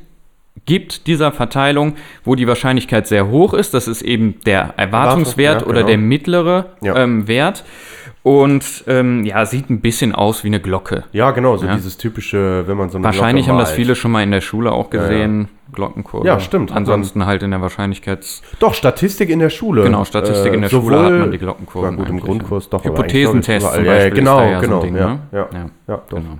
gibt 0.64 1.06
dieser 1.06 1.32
Verteilung, 1.32 1.94
wo 2.24 2.34
die 2.34 2.48
Wahrscheinlichkeit 2.48 3.06
sehr 3.06 3.28
hoch 3.28 3.54
ist. 3.54 3.74
Das 3.74 3.86
ist 3.88 4.02
eben 4.02 4.40
der 4.46 4.74
Erwartungswert 4.76 5.62
ja, 5.62 5.66
oder 5.66 5.80
genau. 5.80 5.88
der 5.88 5.98
mittlere 5.98 6.66
Ja. 6.80 6.96
ähm, 6.96 7.28
Wert. 7.28 7.64
Und 8.22 8.82
ähm, 8.88 9.24
ja, 9.24 9.46
sieht 9.46 9.70
ein 9.70 9.80
bisschen 9.80 10.12
aus 10.12 10.42
wie 10.42 10.48
eine 10.48 10.58
Glocke. 10.58 11.04
Ja, 11.12 11.30
genau, 11.30 11.56
so 11.56 11.66
Ja. 11.66 11.76
dieses 11.76 11.96
typische, 11.96 12.66
wenn 12.66 12.76
man 12.76 12.90
so 12.90 12.98
eine 12.98 13.04
Wahrscheinlich 13.04 13.44
Glocke 13.44 13.58
haben 13.60 13.64
das 13.64 13.70
viele 13.70 13.94
schon 13.94 14.10
mal 14.10 14.24
in 14.24 14.32
der 14.32 14.40
Schule 14.40 14.72
auch 14.72 14.90
gesehen, 14.90 15.48
Glockenkurve. 15.70 16.26
Ja, 16.26 16.40
stimmt, 16.40 16.72
Ansonsten 16.72 17.24
halt 17.24 17.44
in 17.44 17.52
der 17.52 17.60
Wahrscheinlichkeits... 17.60 18.42
Doch, 18.58 18.74
Statistik 18.74 19.30
in 19.30 19.38
der 19.38 19.50
Schule. 19.50 19.84
Genau, 19.84 20.04
Statistik 20.04 20.52
in 20.52 20.62
der 20.62 20.68
Schule 20.70 20.98
hat 20.98 21.12
man 21.12 21.30
die 21.30 21.38
Glockenkurven 21.38 21.94
Na 21.94 22.02
gut, 22.02 22.08
im 22.08 22.18
Grundkurs 22.20 22.68
doch. 22.68 22.84
Hypothesentest 22.84 23.64
zum 23.64 23.80
überall. 23.80 23.86
Ja, 23.86 23.92
Beispiel 23.92 24.18
genau, 24.18 24.38
ist 24.38 24.44
da 24.44 24.50
ja 24.50 24.58
so 24.58 24.58
ein 24.58 24.62
genau. 24.62 24.80
Ding, 24.80 24.94
ne? 24.94 25.18
Ja, 25.30 25.48
ja, 25.86 26.02
doch. 26.08 26.16
Genau. 26.16 26.38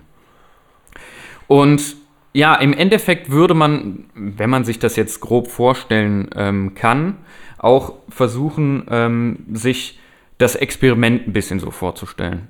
Und 1.47 1.97
ja, 2.37 2.55
im 2.55 2.75
Endeffekt 2.75 3.31
würde 3.31 3.55
man, 3.55 4.05
wenn 4.15 4.51
man 4.51 4.67
sich 4.67 4.79
das 4.79 4.95
jetzt 4.95 5.21
grob 5.21 5.51
vorstellen 5.51 6.29
ähm, 6.37 6.75
kann, 6.75 7.17
auch 7.57 7.95
versuchen, 8.11 8.87
ähm, 8.91 9.39
sich 9.55 9.99
das 10.37 10.55
Experiment 10.55 11.27
ein 11.27 11.33
bisschen 11.33 11.61
so 11.61 11.71
vorzustellen. 11.71 12.49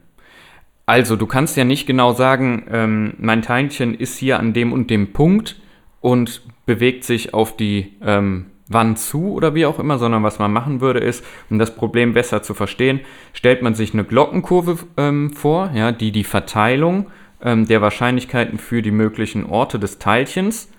Also, 0.87 1.15
du 1.15 1.27
kannst 1.27 1.57
ja 1.57 1.63
nicht 1.63 1.87
genau 1.87 2.15
sagen, 2.15 2.67
ähm, 2.69 3.15
mein 3.19 3.43
Teilchen 3.43 3.95
ist 3.95 4.19
hier 4.19 4.41
an 4.41 4.53
dem 4.55 4.73
und 4.73 4.91
dem 4.91 5.13
Punkt 5.13 5.55
und 6.01 6.43
bewegt 6.67 7.05
sich 7.05 7.33
auf 7.33 7.57
die 7.57 7.93
ähm, 8.03 8.47
Wand 8.67 8.99
zu 8.99 9.35
oder 9.35 9.55
wie 9.55 9.67
auch 9.67 9.79
immer, 9.79 9.99
sondern 9.99 10.25
was 10.25 10.41
man 10.41 10.53
machen 10.53 10.81
würde 10.81 10.99
ist, 10.99 11.25
um 11.49 11.61
das 11.61 11.77
Problem 11.77 12.13
besser 12.13 12.43
zu 12.43 12.55
verstehen, 12.55 13.03
stellt 13.33 13.63
man 13.63 13.77
sich 13.77 13.93
eine 13.93 14.03
Glockenkurve 14.03 14.79
ähm, 14.97 15.31
vor, 15.31 15.71
ja, 15.75 15.93
die 15.93 16.11
die 16.11 16.25
Verteilung 16.25 17.07
ähm, 17.43 17.67
der 17.67 17.81
Wahrscheinlichkeiten 17.83 18.59
für 18.59 18.83
die 18.83 18.91
möglichen 18.91 19.47
Orte 19.47 19.79
des 19.79 19.99
Teilchens 19.99 20.71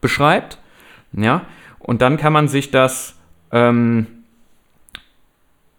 beschreibt. 0.00 0.58
Ja, 1.12 1.42
und 1.78 2.02
dann 2.02 2.16
kann 2.18 2.32
man 2.32 2.48
sich 2.48 2.70
das, 2.70 3.16
ähm, 3.52 4.06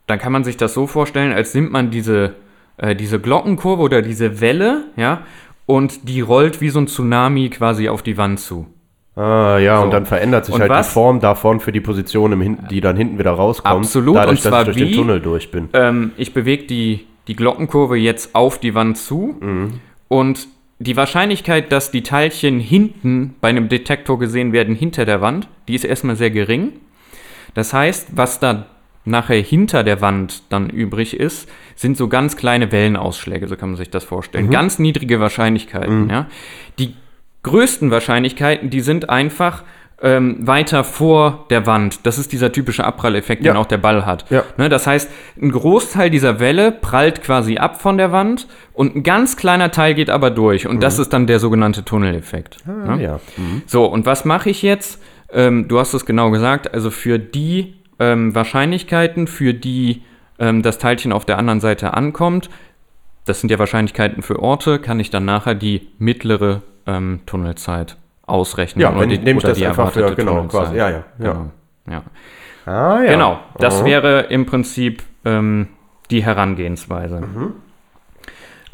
dann 0.08 0.20
kann 0.20 0.32
man 0.32 0.44
sich 0.44 0.58
das 0.58 0.74
so 0.74 0.88
vorstellen, 0.88 1.32
als 1.34 1.54
nimmt 1.54 1.72
man 1.72 1.92
diese, 1.92 2.34
äh, 2.78 2.96
diese 2.96 3.20
Glockenkurve 3.20 3.82
oder 3.84 4.02
diese 4.02 4.42
Welle, 4.42 4.86
ja, 4.96 5.22
und 5.66 6.10
die 6.10 6.22
rollt 6.22 6.62
wie 6.62 6.70
so 6.70 6.80
ein 6.80 6.88
Tsunami 6.88 7.50
quasi 7.50 7.90
auf 7.90 8.02
die 8.02 8.18
Wand 8.18 8.40
zu. 8.40 8.66
Ah, 9.16 9.58
ja, 9.60 9.78
So. 9.78 9.84
und 9.84 9.92
dann 9.92 10.06
verändert 10.06 10.46
sich 10.46 10.56
Und 10.56 10.62
halt 10.62 10.72
was? 10.72 10.88
die 10.88 10.94
Form 10.94 11.20
davon 11.20 11.60
für 11.60 11.72
die 11.72 11.82
Position, 11.82 12.32
im 12.32 12.42
Hin 12.42 12.58
die 12.72 12.82
dann 12.82 12.96
hinten 12.96 13.20
wieder 13.20 13.32
rauskommt. 13.32 13.76
Absolut, 13.86 14.16
Dadurch, 14.16 14.38
und 14.38 14.42
zwar 14.42 14.66
dass 14.66 14.70
ich 14.70 14.82
durch 14.82 14.90
wie? 14.92 14.94
den 14.96 15.02
Tunnel 15.02 15.20
durch 15.20 15.52
bin. 15.52 15.70
Ähm, 15.74 16.12
ich 16.18 16.34
bewege 16.34 16.64
die, 16.64 17.06
die 17.28 17.36
Glockenkurve 17.36 17.98
jetzt 17.98 18.34
auf 18.34 18.60
die 18.60 18.74
Wand 18.74 18.98
zu 18.98 19.36
und 20.10 20.48
die 20.80 20.98
Wahrscheinlichkeit, 20.98 21.72
dass 21.72 21.92
die 21.92 22.04
Teilchen 22.04 22.60
hinten 22.60 23.36
bei 23.40 23.50
einem 23.50 23.70
Detektor 23.70 24.20
gesehen 24.20 24.52
werden 24.52 24.76
hinter 24.76 25.06
der 25.06 25.22
Wand, 25.22 25.48
die 25.68 25.76
ist 25.76 25.86
erstmal 25.86 26.16
sehr 26.16 26.32
gering. 26.32 26.74
Das 27.54 27.74
heißt, 27.74 28.10
was 28.16 28.40
da 28.40 28.66
nachher 29.06 29.42
hinter 29.42 29.84
der 29.84 30.02
Wand 30.02 30.44
dann 30.50 30.70
übrig 30.70 31.18
ist, 31.18 31.50
sind 31.76 31.98
so 31.98 32.08
ganz 32.08 32.38
kleine 32.38 32.72
Wellenausschläge, 32.72 33.48
so 33.48 33.56
kann 33.56 33.70
man 33.70 33.78
sich 33.78 33.90
das 33.90 34.04
vorstellen. 34.04 34.50
Ganz 34.50 34.80
niedrige 34.80 35.20
Wahrscheinlichkeiten. 35.20 36.10
Ja. 36.10 36.28
Die 36.78 36.94
größten 37.44 37.92
Wahrscheinlichkeiten, 37.92 38.70
die 38.70 38.82
sind 38.82 39.10
einfach 39.10 39.64
ähm, 40.02 40.48
weiter 40.48 40.84
vor 40.84 41.46
der 41.50 41.66
Wand. 41.66 42.06
Das 42.06 42.18
ist 42.18 42.32
dieser 42.32 42.52
typische 42.52 42.84
Abpralleffekt, 42.84 43.44
Ja. 43.44 43.52
den 43.54 43.58
auch 43.58 43.66
der 43.66 43.78
Ball 43.78 44.06
hat. 44.06 44.26
Ja. 44.30 44.44
Ne, 44.58 44.70
das 44.70 44.88
heißt, 44.88 45.10
ein 45.42 45.52
Großteil 45.52 46.10
dieser 46.10 46.40
Welle 46.40 46.72
prallt 46.72 47.22
quasi 47.22 47.58
ab 47.58 47.82
von 47.82 47.98
der 47.98 48.12
Wand 48.12 48.48
und 48.74 48.96
ein 48.96 49.04
ganz 49.04 49.36
kleiner 49.36 49.72
Teil 49.72 49.94
geht 49.96 50.10
aber 50.10 50.32
durch. 50.32 50.68
Und 50.68 50.82
das 50.82 51.00
ist 51.00 51.12
dann 51.12 51.28
der 51.28 51.40
sogenannte 51.40 51.84
Tunneleffekt. 51.84 52.58
Ah, 52.66 52.96
ne? 52.96 53.04
ja. 53.04 53.20
So, 53.66 53.86
und 53.86 54.06
was 54.06 54.26
mache 54.26 54.50
ich 54.50 54.62
jetzt? 54.62 55.02
Ähm, 55.32 55.68
du 55.68 55.80
hast 55.80 55.94
es 55.94 56.06
genau 56.06 56.32
gesagt, 56.32 56.74
also 56.74 56.90
für 56.92 57.20
die 57.20 57.76
ähm, 58.00 58.34
Wahrscheinlichkeiten, 58.34 59.28
für 59.28 59.54
die 59.54 60.04
ähm, 60.40 60.62
das 60.62 60.78
Teilchen 60.78 61.12
auf 61.12 61.26
der 61.26 61.38
anderen 61.38 61.60
Seite 61.60 61.94
ankommt, 61.94 62.50
das 63.26 63.42
sind 63.42 63.52
ja 63.52 63.60
Wahrscheinlichkeiten 63.60 64.24
für 64.24 64.40
Orte, 64.40 64.80
kann 64.80 65.00
ich 65.00 65.10
dann 65.12 65.26
nachher 65.26 65.54
die 65.56 65.90
mittlere 66.00 66.62
ähm, 66.88 67.20
Tunnelzeit 67.26 67.98
ausrechnen. 68.30 68.82
Ja, 68.82 68.92
oder 68.92 69.02
wenn- 69.02 69.10
die, 69.10 69.18
nehme 69.18 69.40
ich 69.40 69.44
das 69.46 69.62
einfach 69.62 69.92
für- 69.92 70.16
genau, 70.16 70.44
quasi, 70.44 70.76
ja, 70.76 70.90
ja, 70.90 70.96
ja. 70.98 71.04
Genau, 71.34 71.52
ja. 71.90 72.04
Ah, 72.66 73.02
ja. 73.04 73.12
genau 73.12 73.40
das 73.58 73.80
Aha. 73.80 73.86
wäre 73.86 74.20
im 74.30 74.46
Prinzip 74.46 75.04
ähm, 75.26 75.68
die 76.12 76.24
Herangehensweise. 76.24 77.22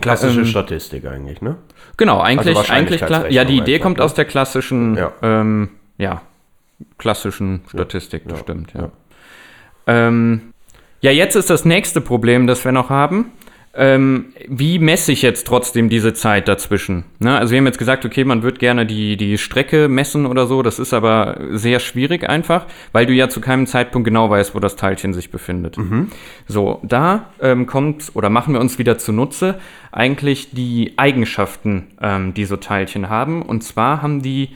Klassische 0.02 0.42
ähm, 0.42 0.46
Statistik 0.46 1.06
eigentlich, 1.06 1.42
ne? 1.42 1.56
Genau, 1.98 2.20
eigentlich, 2.20 2.58
Also 2.58 2.72
eigentlich 2.72 3.02
Ja, 3.30 3.46
die 3.46 3.58
Idee 3.58 3.80
kommt 3.80 4.00
ne? 4.00 4.04
aus 4.04 4.14
der 4.14 4.26
klassischen, 4.26 4.96
Ja. 4.98 5.12
ähm, 5.22 5.70
ja, 5.98 6.22
klassischen 6.98 7.62
Statistik, 7.70 8.24
das 8.26 8.40
ja, 8.40 8.44
stimmt, 8.44 8.74
ja. 8.74 8.82
ja. 8.82 8.90
Ähm, 9.88 10.54
ja, 11.00 11.12
jetzt 11.12 11.36
ist 11.36 11.50
das 11.50 11.64
nächste 11.66 12.02
Problem, 12.02 12.48
das 12.48 12.66
wir 12.66 12.72
noch 12.72 12.90
haben. 12.90 13.32
Ähm, 13.78 14.28
wie 14.48 14.80
messe 14.80 15.12
ich 15.12 15.22
jetzt 15.22 15.48
trotzdem 15.48 15.90
diese 15.90 16.14
Zeit 16.14 16.48
dazwischen? 16.48 17.04
Ne? 17.20 17.38
Also 17.38 17.52
wir 17.52 17.58
haben 17.58 17.66
jetzt 17.66 17.78
gesagt, 17.78 18.06
okay, 18.06 18.24
man 18.24 18.42
wird 18.42 18.60
gerne 18.60 18.86
die, 18.86 19.18
die 19.18 19.38
Strecke 19.38 19.90
messen 19.90 20.26
oder 20.26 20.48
so. 20.48 20.62
Das 20.62 20.80
ist 20.80 20.94
aber 20.94 21.38
sehr 21.52 21.80
schwierig 21.82 22.30
einfach, 22.30 22.68
weil 22.94 23.06
du 23.06 23.14
ja 23.14 23.28
zu 23.28 23.42
keinem 23.42 23.68
Zeitpunkt 23.68 24.06
genau 24.06 24.30
weißt, 24.30 24.56
wo 24.56 24.60
das 24.60 24.78
Teilchen 24.78 25.14
sich 25.14 25.30
befindet. 25.30 25.76
So, 26.48 26.80
da 26.84 27.32
ähm, 27.42 27.66
kommt 27.66 28.12
oder 28.14 28.30
machen 28.30 28.54
wir 28.54 28.62
uns 28.62 28.80
wieder 28.80 28.98
zunutze 28.98 29.60
eigentlich 29.92 30.52
die 30.52 30.94
Eigenschaften, 30.96 31.88
ähm, 32.02 32.34
die 32.34 32.46
so 32.46 32.56
Teilchen 32.56 33.10
haben. 33.10 33.42
Und 33.42 33.64
zwar 33.64 34.02
haben 34.02 34.22
die 34.22 34.50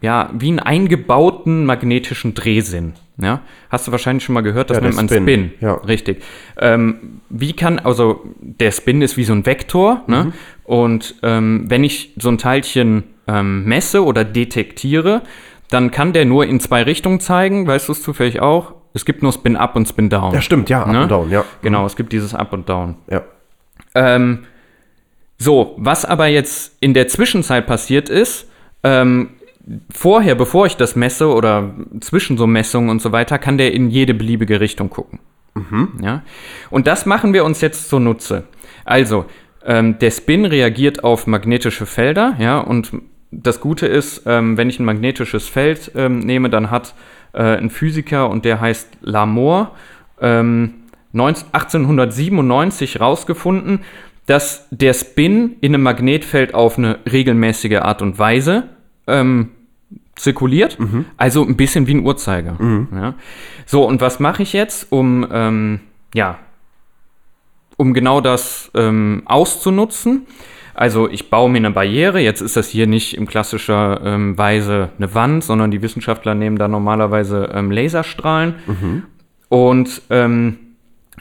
ja 0.00 0.30
wie 0.36 0.48
einen 0.48 0.58
eingebauten 0.60 1.64
magnetischen 1.64 2.34
Drehsinn. 2.34 2.94
Ja? 3.20 3.40
Hast 3.70 3.86
du 3.86 3.92
wahrscheinlich 3.92 4.24
schon 4.24 4.34
mal 4.34 4.42
gehört, 4.42 4.70
das 4.70 4.76
Ja, 4.78 4.82
nennt 4.82 4.96
man 4.96 5.08
Spin, 5.08 5.22
Spin. 5.24 5.50
ja. 5.60 5.74
Richtig. 5.74 6.22
Ähm, 6.58 7.20
wie 7.28 7.52
kann, 7.52 7.78
also 7.78 8.24
der 8.40 8.70
Spin 8.70 9.02
ist 9.02 9.16
wie 9.16 9.24
so 9.24 9.32
ein 9.32 9.44
Vektor, 9.44 10.02
Mhm. 10.06 10.14
ne? 10.14 10.32
Und 10.64 11.14
ähm, 11.22 11.64
wenn 11.68 11.82
ich 11.84 12.12
so 12.18 12.28
ein 12.28 12.38
Teilchen 12.38 13.04
ähm, 13.26 13.64
messe 13.64 14.04
oder 14.04 14.24
detektiere, 14.24 15.22
dann 15.70 15.90
kann 15.90 16.12
der 16.12 16.24
nur 16.26 16.46
in 16.46 16.60
zwei 16.60 16.82
Richtungen 16.82 17.20
zeigen, 17.20 17.66
weißt 17.66 17.88
du 17.88 17.92
es 17.92 18.02
zufällig 18.02 18.40
auch? 18.40 18.74
Es 18.94 19.04
gibt 19.04 19.22
nur 19.22 19.32
Spin 19.32 19.56
Up 19.56 19.76
und 19.76 19.86
Spin 19.88 20.08
Down. 20.08 20.32
Ja, 20.32 20.40
stimmt, 20.40 20.70
ja, 20.70 20.82
up 20.82 20.88
Ne? 20.92 21.02
und 21.02 21.10
down, 21.10 21.30
ja. 21.30 21.44
Genau, 21.62 21.84
es 21.86 21.94
gibt 21.96 22.12
dieses 22.12 22.34
Up 22.34 22.52
und 22.52 22.68
Down. 22.68 22.96
Ja. 23.10 23.22
Ähm, 23.94 24.44
so, 25.38 25.74
was 25.76 26.04
aber 26.04 26.26
jetzt 26.26 26.76
in 26.80 26.94
der 26.94 27.08
Zwischenzeit 27.08 27.66
passiert 27.66 28.08
ist, 28.08 28.48
ähm, 28.82 29.30
vorher, 29.90 30.34
bevor 30.34 30.66
ich 30.66 30.76
das 30.76 30.96
messe 30.96 31.28
oder 31.28 31.74
zwischen 32.00 32.38
so 32.38 32.46
Messungen 32.46 32.90
und 32.90 33.02
so 33.02 33.12
weiter, 33.12 33.38
kann 33.38 33.58
der 33.58 33.72
in 33.72 33.90
jede 33.90 34.14
beliebige 34.14 34.60
Richtung 34.60 34.90
gucken. 34.90 35.20
Ja? 36.00 36.22
Und 36.70 36.86
das 36.86 37.06
machen 37.06 37.32
wir 37.32 37.44
uns 37.44 37.60
jetzt 37.60 37.88
zunutze. 37.88 38.44
Also, 38.84 39.26
ähm, 39.64 39.98
der 39.98 40.10
Spin 40.10 40.44
reagiert 40.44 41.04
auf 41.04 41.26
magnetische 41.26 41.84
Felder, 41.84 42.36
ja, 42.38 42.58
und 42.58 42.92
das 43.30 43.60
Gute 43.60 43.86
ist, 43.86 44.22
ähm, 44.24 44.56
wenn 44.56 44.70
ich 44.70 44.78
ein 44.78 44.84
magnetisches 44.84 45.48
Feld 45.48 45.92
ähm, 45.94 46.20
nehme, 46.20 46.48
dann 46.48 46.70
hat 46.70 46.94
äh, 47.34 47.42
ein 47.42 47.68
Physiker 47.68 48.30
und 48.30 48.44
der 48.44 48.60
heißt 48.60 48.98
ähm, 50.20 50.74
19, 51.12 51.46
1897 51.52 53.00
rausgefunden, 53.00 53.80
dass 54.26 54.66
der 54.70 54.94
Spin 54.94 55.56
in 55.60 55.74
einem 55.74 55.82
Magnetfeld 55.82 56.54
auf 56.54 56.78
eine 56.78 56.98
regelmäßige 57.10 57.80
Art 57.80 58.00
und 58.00 58.18
Weise 58.18 58.68
ähm, 59.06 59.50
zirkuliert, 60.18 60.76
also 61.16 61.44
ein 61.44 61.56
bisschen 61.56 61.86
wie 61.86 61.94
ein 61.94 62.04
Uhrzeiger. 62.04 62.56
Ja. 62.92 63.14
So, 63.64 63.84
und 63.86 64.00
was 64.00 64.20
mache 64.20 64.42
ich 64.42 64.52
jetzt, 64.52 64.90
um, 64.90 65.26
ähm, 65.32 65.80
ja, 66.14 66.38
um 67.76 67.94
genau 67.94 68.20
das 68.20 68.70
ähm, 68.74 69.22
auszunutzen? 69.24 70.26
Also 70.74 71.08
ich 71.08 71.28
baue 71.30 71.50
mir 71.50 71.58
eine 71.58 71.70
Barriere, 71.72 72.20
jetzt 72.20 72.40
ist 72.40 72.56
das 72.56 72.68
hier 72.68 72.86
nicht 72.86 73.16
in 73.16 73.26
klassischer 73.26 74.00
ähm, 74.04 74.38
Weise 74.38 74.90
eine 74.98 75.12
Wand, 75.14 75.42
sondern 75.42 75.70
die 75.70 75.82
Wissenschaftler 75.82 76.34
nehmen 76.34 76.56
da 76.56 76.68
normalerweise 76.68 77.50
ähm, 77.52 77.70
Laserstrahlen. 77.70 78.54
Und 79.48 80.02
ähm, 80.10 80.58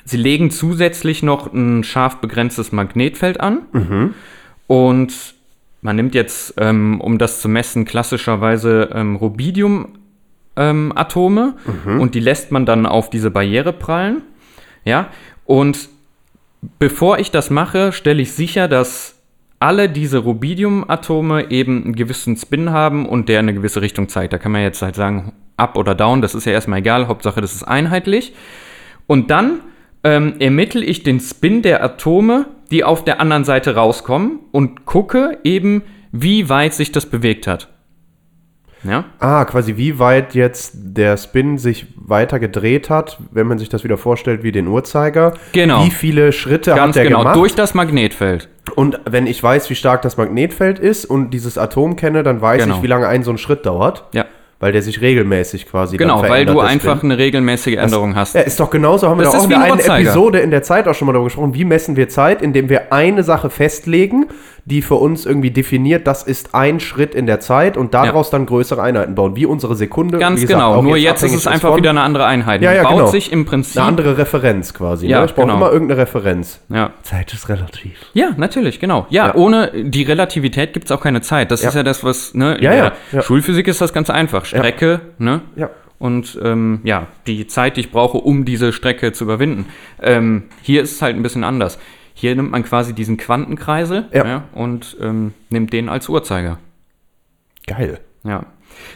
sie 0.05 0.17
legen 0.17 0.51
zusätzlich 0.51 1.23
noch 1.23 1.53
ein 1.53 1.83
scharf 1.83 2.17
begrenztes 2.17 2.71
Magnetfeld 2.71 3.39
an. 3.39 3.63
Und 4.67 5.13
man 5.87 5.95
nimmt 5.95 6.13
jetzt, 6.15 6.55
ähm, 6.57 6.99
um 6.99 7.17
das 7.17 7.39
zu 7.39 7.47
messen, 7.47 7.85
klassischerweise 7.85 8.89
ähm, 8.93 9.15
Rubidium-Atome 9.15 11.53
und 11.97 12.13
die 12.13 12.19
lässt 12.19 12.51
man 12.51 12.65
dann 12.65 12.85
auf 12.85 13.09
diese 13.09 13.31
Barriere 13.31 13.71
prallen. 13.71 14.21
Ja, 14.83 15.07
und 15.45 15.87
bevor 16.77 17.19
ich 17.19 17.31
das 17.31 17.49
mache, 17.49 17.93
stelle 17.93 18.21
ich 18.21 18.33
sicher, 18.33 18.67
dass 18.67 19.15
alle 19.59 19.87
diese 19.87 20.17
Rubidium-Atome 20.17 21.51
eben 21.51 21.85
einen 21.85 21.95
gewissen 21.95 22.35
Spin 22.35 22.71
haben 22.71 23.07
und 23.07 23.29
der 23.29 23.39
in 23.39 23.45
eine 23.45 23.53
gewisse 23.53 23.81
Richtung 23.81 24.09
zeigt. 24.09 24.33
Da 24.33 24.39
kann 24.39 24.51
man 24.51 24.63
jetzt 24.63 24.81
halt 24.81 24.95
sagen, 24.95 25.31
up 25.55 25.77
oder 25.77 25.95
down, 25.95 26.21
das 26.21 26.35
ist 26.35 26.43
ja 26.43 26.51
erstmal 26.51 26.79
egal, 26.79 27.07
Hauptsache 27.07 27.39
das 27.39 27.55
ist 27.55 27.63
einheitlich. 27.63 28.33
Und 29.07 29.31
dann 29.31 29.61
ähm, 30.03 30.35
ermittle 30.39 30.83
ich 30.83 31.03
den 31.03 31.19
Spin 31.19 31.61
der 31.61 31.83
Atome, 31.83 32.45
die 32.71 32.83
auf 32.83 33.03
der 33.03 33.19
anderen 33.21 33.43
Seite 33.45 33.75
rauskommen 33.75 34.39
und 34.51 34.85
gucke 34.85 35.37
eben, 35.43 35.83
wie 36.11 36.49
weit 36.49 36.73
sich 36.73 36.91
das 36.91 37.05
bewegt 37.05 37.47
hat. 37.47 37.69
Ja? 38.83 39.05
Ah, 39.19 39.43
quasi 39.45 39.75
wie 39.75 39.97
weit 39.99 40.35
jetzt 40.35 40.73
der 40.75 41.17
Spin 41.17 41.57
sich 41.57 41.87
weiter 41.95 42.39
gedreht 42.39 42.89
hat, 42.89 43.17
wenn 43.31 43.47
man 43.47 43.57
sich 43.57 43.69
das 43.69 43.83
wieder 43.83 43.97
vorstellt 43.97 44.43
wie 44.43 44.51
den 44.51 44.67
Uhrzeiger. 44.67 45.33
Genau. 45.51 45.83
Wie 45.85 45.89
viele 45.91 46.31
Schritte 46.31 46.71
Ganz 46.75 46.89
hat 46.89 46.95
der 46.97 47.03
genau, 47.05 47.19
gemacht? 47.19 47.35
durch 47.35 47.55
das 47.55 47.73
Magnetfeld. 47.73 48.47
und 48.75 48.99
wenn 49.05 49.25
ich 49.27 49.41
weiß, 49.41 49.69
wie 49.71 49.75
stark 49.75 50.03
das 50.03 50.15
Magnetfeld 50.17 50.77
ist 50.77 51.05
und 51.05 51.31
dieses 51.31 51.57
Atom 51.57 51.95
kenne, 51.95 52.21
dann 52.23 52.39
weiß 52.39 52.63
Genau. 52.63 52.75
ich, 52.77 52.83
wie 52.83 52.87
lange 52.87 53.07
ein 53.07 53.23
so 53.23 53.31
ein 53.31 53.37
Schritt 53.39 53.65
dauert. 53.65 54.05
Ja. 54.13 54.25
Weil 54.59 54.71
der 54.71 54.81
sich 54.81 55.01
regelmäßig 55.01 55.67
quasi 55.67 55.97
Genau, 55.97 56.21
weil 56.23 56.45
du 56.47 56.59
einfach 56.59 56.97
Spin. 56.97 57.11
eine 57.11 57.19
regelmäßige 57.21 57.75
Änderung 57.75 58.15
hast. 58.15 58.33
Ja, 58.33 58.41
ist 58.41 58.59
doch 58.59 58.71
genauso, 58.71 59.07
haben 59.07 59.19
wir 59.19 59.25
Das 59.25 59.33
doch 59.33 59.39
auch 59.41 59.43
ist 59.43 59.53
in 59.53 59.59
der 59.61 59.61
ein 59.73 59.79
einen. 59.79 60.05
Episode 60.07 60.39
in 60.39 60.49
der 60.49 60.63
Zeit 60.63 60.87
auch 60.87 60.95
schon 60.95 61.05
mal 61.05 61.13
darüber 61.13 61.27
gesprochen. 61.27 61.53
Wie 61.53 61.63
messen 61.65 61.95
wir 61.95 62.09
Zeit? 62.09 62.41
Indem 62.41 62.67
wir 62.69 62.91
eine 62.91 63.21
Sache 63.23 63.51
festlegen, 63.51 64.25
die 64.65 64.81
für 64.81 64.95
uns 64.95 65.25
irgendwie 65.27 65.51
definiert, 65.51 66.07
das 66.07 66.23
ist 66.23 66.53
ein 66.55 66.79
Schritt 66.79 67.13
in 67.15 67.25
der 67.27 67.39
Zeit 67.39 67.77
und 67.77 67.93
daraus 67.93 68.31
dann 68.31 68.45
größere 68.47 68.81
Einheiten 68.81 69.13
bauen. 69.15 69.35
Wie 69.35 69.45
unsere 69.45 69.75
Sekunde. 69.75 70.17
Ganz 70.17 70.41
gesagt, 70.41 70.59
genau, 70.59 70.81
nur 70.81 70.97
jetzt 70.97 71.17
ist 71.19 71.25
abhängig 71.25 71.37
es 71.41 71.47
einfach 71.47 71.69
von- 71.69 71.77
wieder 71.77 71.91
eine 71.91 72.01
andere 72.01 72.25
Einheit. 72.25 72.61
Ja, 72.63 72.73
ja, 72.73 72.83
baut 72.83 72.93
genau. 72.93 73.05
sich 73.07 73.31
im 73.31 73.45
Prinzip. 73.45 73.77
Eine 73.77 73.87
andere 73.87 74.17
Referenz 74.17 74.73
quasi. 74.73 75.07
Ja, 75.07 75.19
ne? 75.19 75.25
Ich 75.27 75.35
brauche 75.35 75.45
genau. 75.45 75.57
immer 75.57 75.71
irgendeine 75.71 76.01
Referenz. 76.01 76.59
ja. 76.69 76.89
Zeit 77.03 77.31
ist 77.31 77.47
relativ. 77.47 77.93
ja, 78.13 78.31
natürlich, 78.35 78.79
genau. 78.79 79.05
Ja, 79.09 79.27
Ja. 79.27 79.35
ohne 79.35 79.71
die 79.75 80.03
Relativität 80.03 80.73
gibt 80.73 80.85
es 80.87 80.91
auch 80.91 81.01
keine 81.01 81.21
Zeit. 81.21 81.51
Das 81.51 81.61
Ja. 81.61 81.69
ist 81.69 81.75
ja 81.75 81.83
das, 81.83 82.03
was, 82.03 82.33
ne, 82.33 82.57
Ja, 82.59 82.73
ja, 82.73 82.91
ja. 83.13 83.21
Schulphysik 83.21 83.67
ist 83.67 83.79
das 83.79 83.93
ganz 83.93 84.09
einfach. 84.09 84.43
Strecke, 84.47 85.01
ne? 85.17 85.41
Ja. 85.55 85.69
Und 85.99 86.39
ähm, 86.43 86.79
ja, 86.83 87.07
die 87.25 87.47
Zeit, 87.47 87.75
die 87.77 87.81
ich 87.81 87.91
brauche, 87.91 88.19
um 88.19 88.45
diese 88.45 88.71
Strecke 88.71 89.13
zu 89.13 89.23
überwinden. 89.23 89.65
Ähm, 90.01 90.43
hier 90.61 90.83
ist 90.83 90.91
es 90.93 91.01
halt 91.01 91.15
ein 91.15 91.23
bisschen 91.23 91.43
anders. 91.43 91.79
Hier 92.13 92.35
nimmt 92.35 92.51
man 92.51 92.63
quasi 92.63 92.93
diesen 92.93 93.17
Quantenkreisel 93.17 94.05
Ja. 94.13 94.43
und 94.53 94.95
ähm, 95.01 95.33
nimmt 95.49 95.73
den 95.73 95.89
als 95.89 96.07
Uhrzeiger. 96.09 96.59
Geil. 97.65 97.99
Ja. 98.23 98.45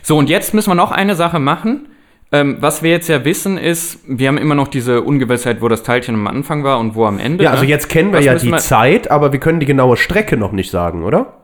So, 0.03 0.17
und 0.17 0.29
jetzt 0.29 0.53
müssen 0.53 0.70
wir 0.70 0.75
noch 0.75 0.91
eine 0.91 1.15
Sache 1.15 1.39
machen. 1.39 1.88
Ähm, 2.31 2.58
was 2.62 2.81
wir 2.81 2.91
jetzt 2.91 3.10
ja 3.10 3.25
wissen 3.25 3.58
ist, 3.58 4.00
wir 4.08 4.27
haben 4.29 4.38
immer 4.38 4.55
noch 4.55 4.70
diese 4.70 5.01
Ungewissheit, 5.01 5.62
wo 5.62 5.67
das 5.67 5.84
Teilchen 5.84 6.15
am 6.15 6.27
Anfang 6.27 6.63
war 6.63 6.79
und 6.79 6.96
wo 6.96 7.05
am 7.05 7.20
Ende. 7.20 7.43
Ja, 7.43 7.51
also 7.51 7.63
ne? 7.63 7.70
jetzt 7.70 7.89
kennen 7.89 8.12
wir 8.13 8.20
Was 8.20 8.25
ja 8.25 8.36
die 8.36 8.50
wir- 8.51 8.58
Zeit, 8.60 9.12
aber 9.12 9.34
wir 9.34 9.39
können 9.39 9.60
die 9.60 9.65
genaue 9.65 9.98
Strecke 9.98 10.38
noch 10.38 10.51
nicht 10.53 10.72
sagen, 10.72 11.03
oder? 11.03 11.40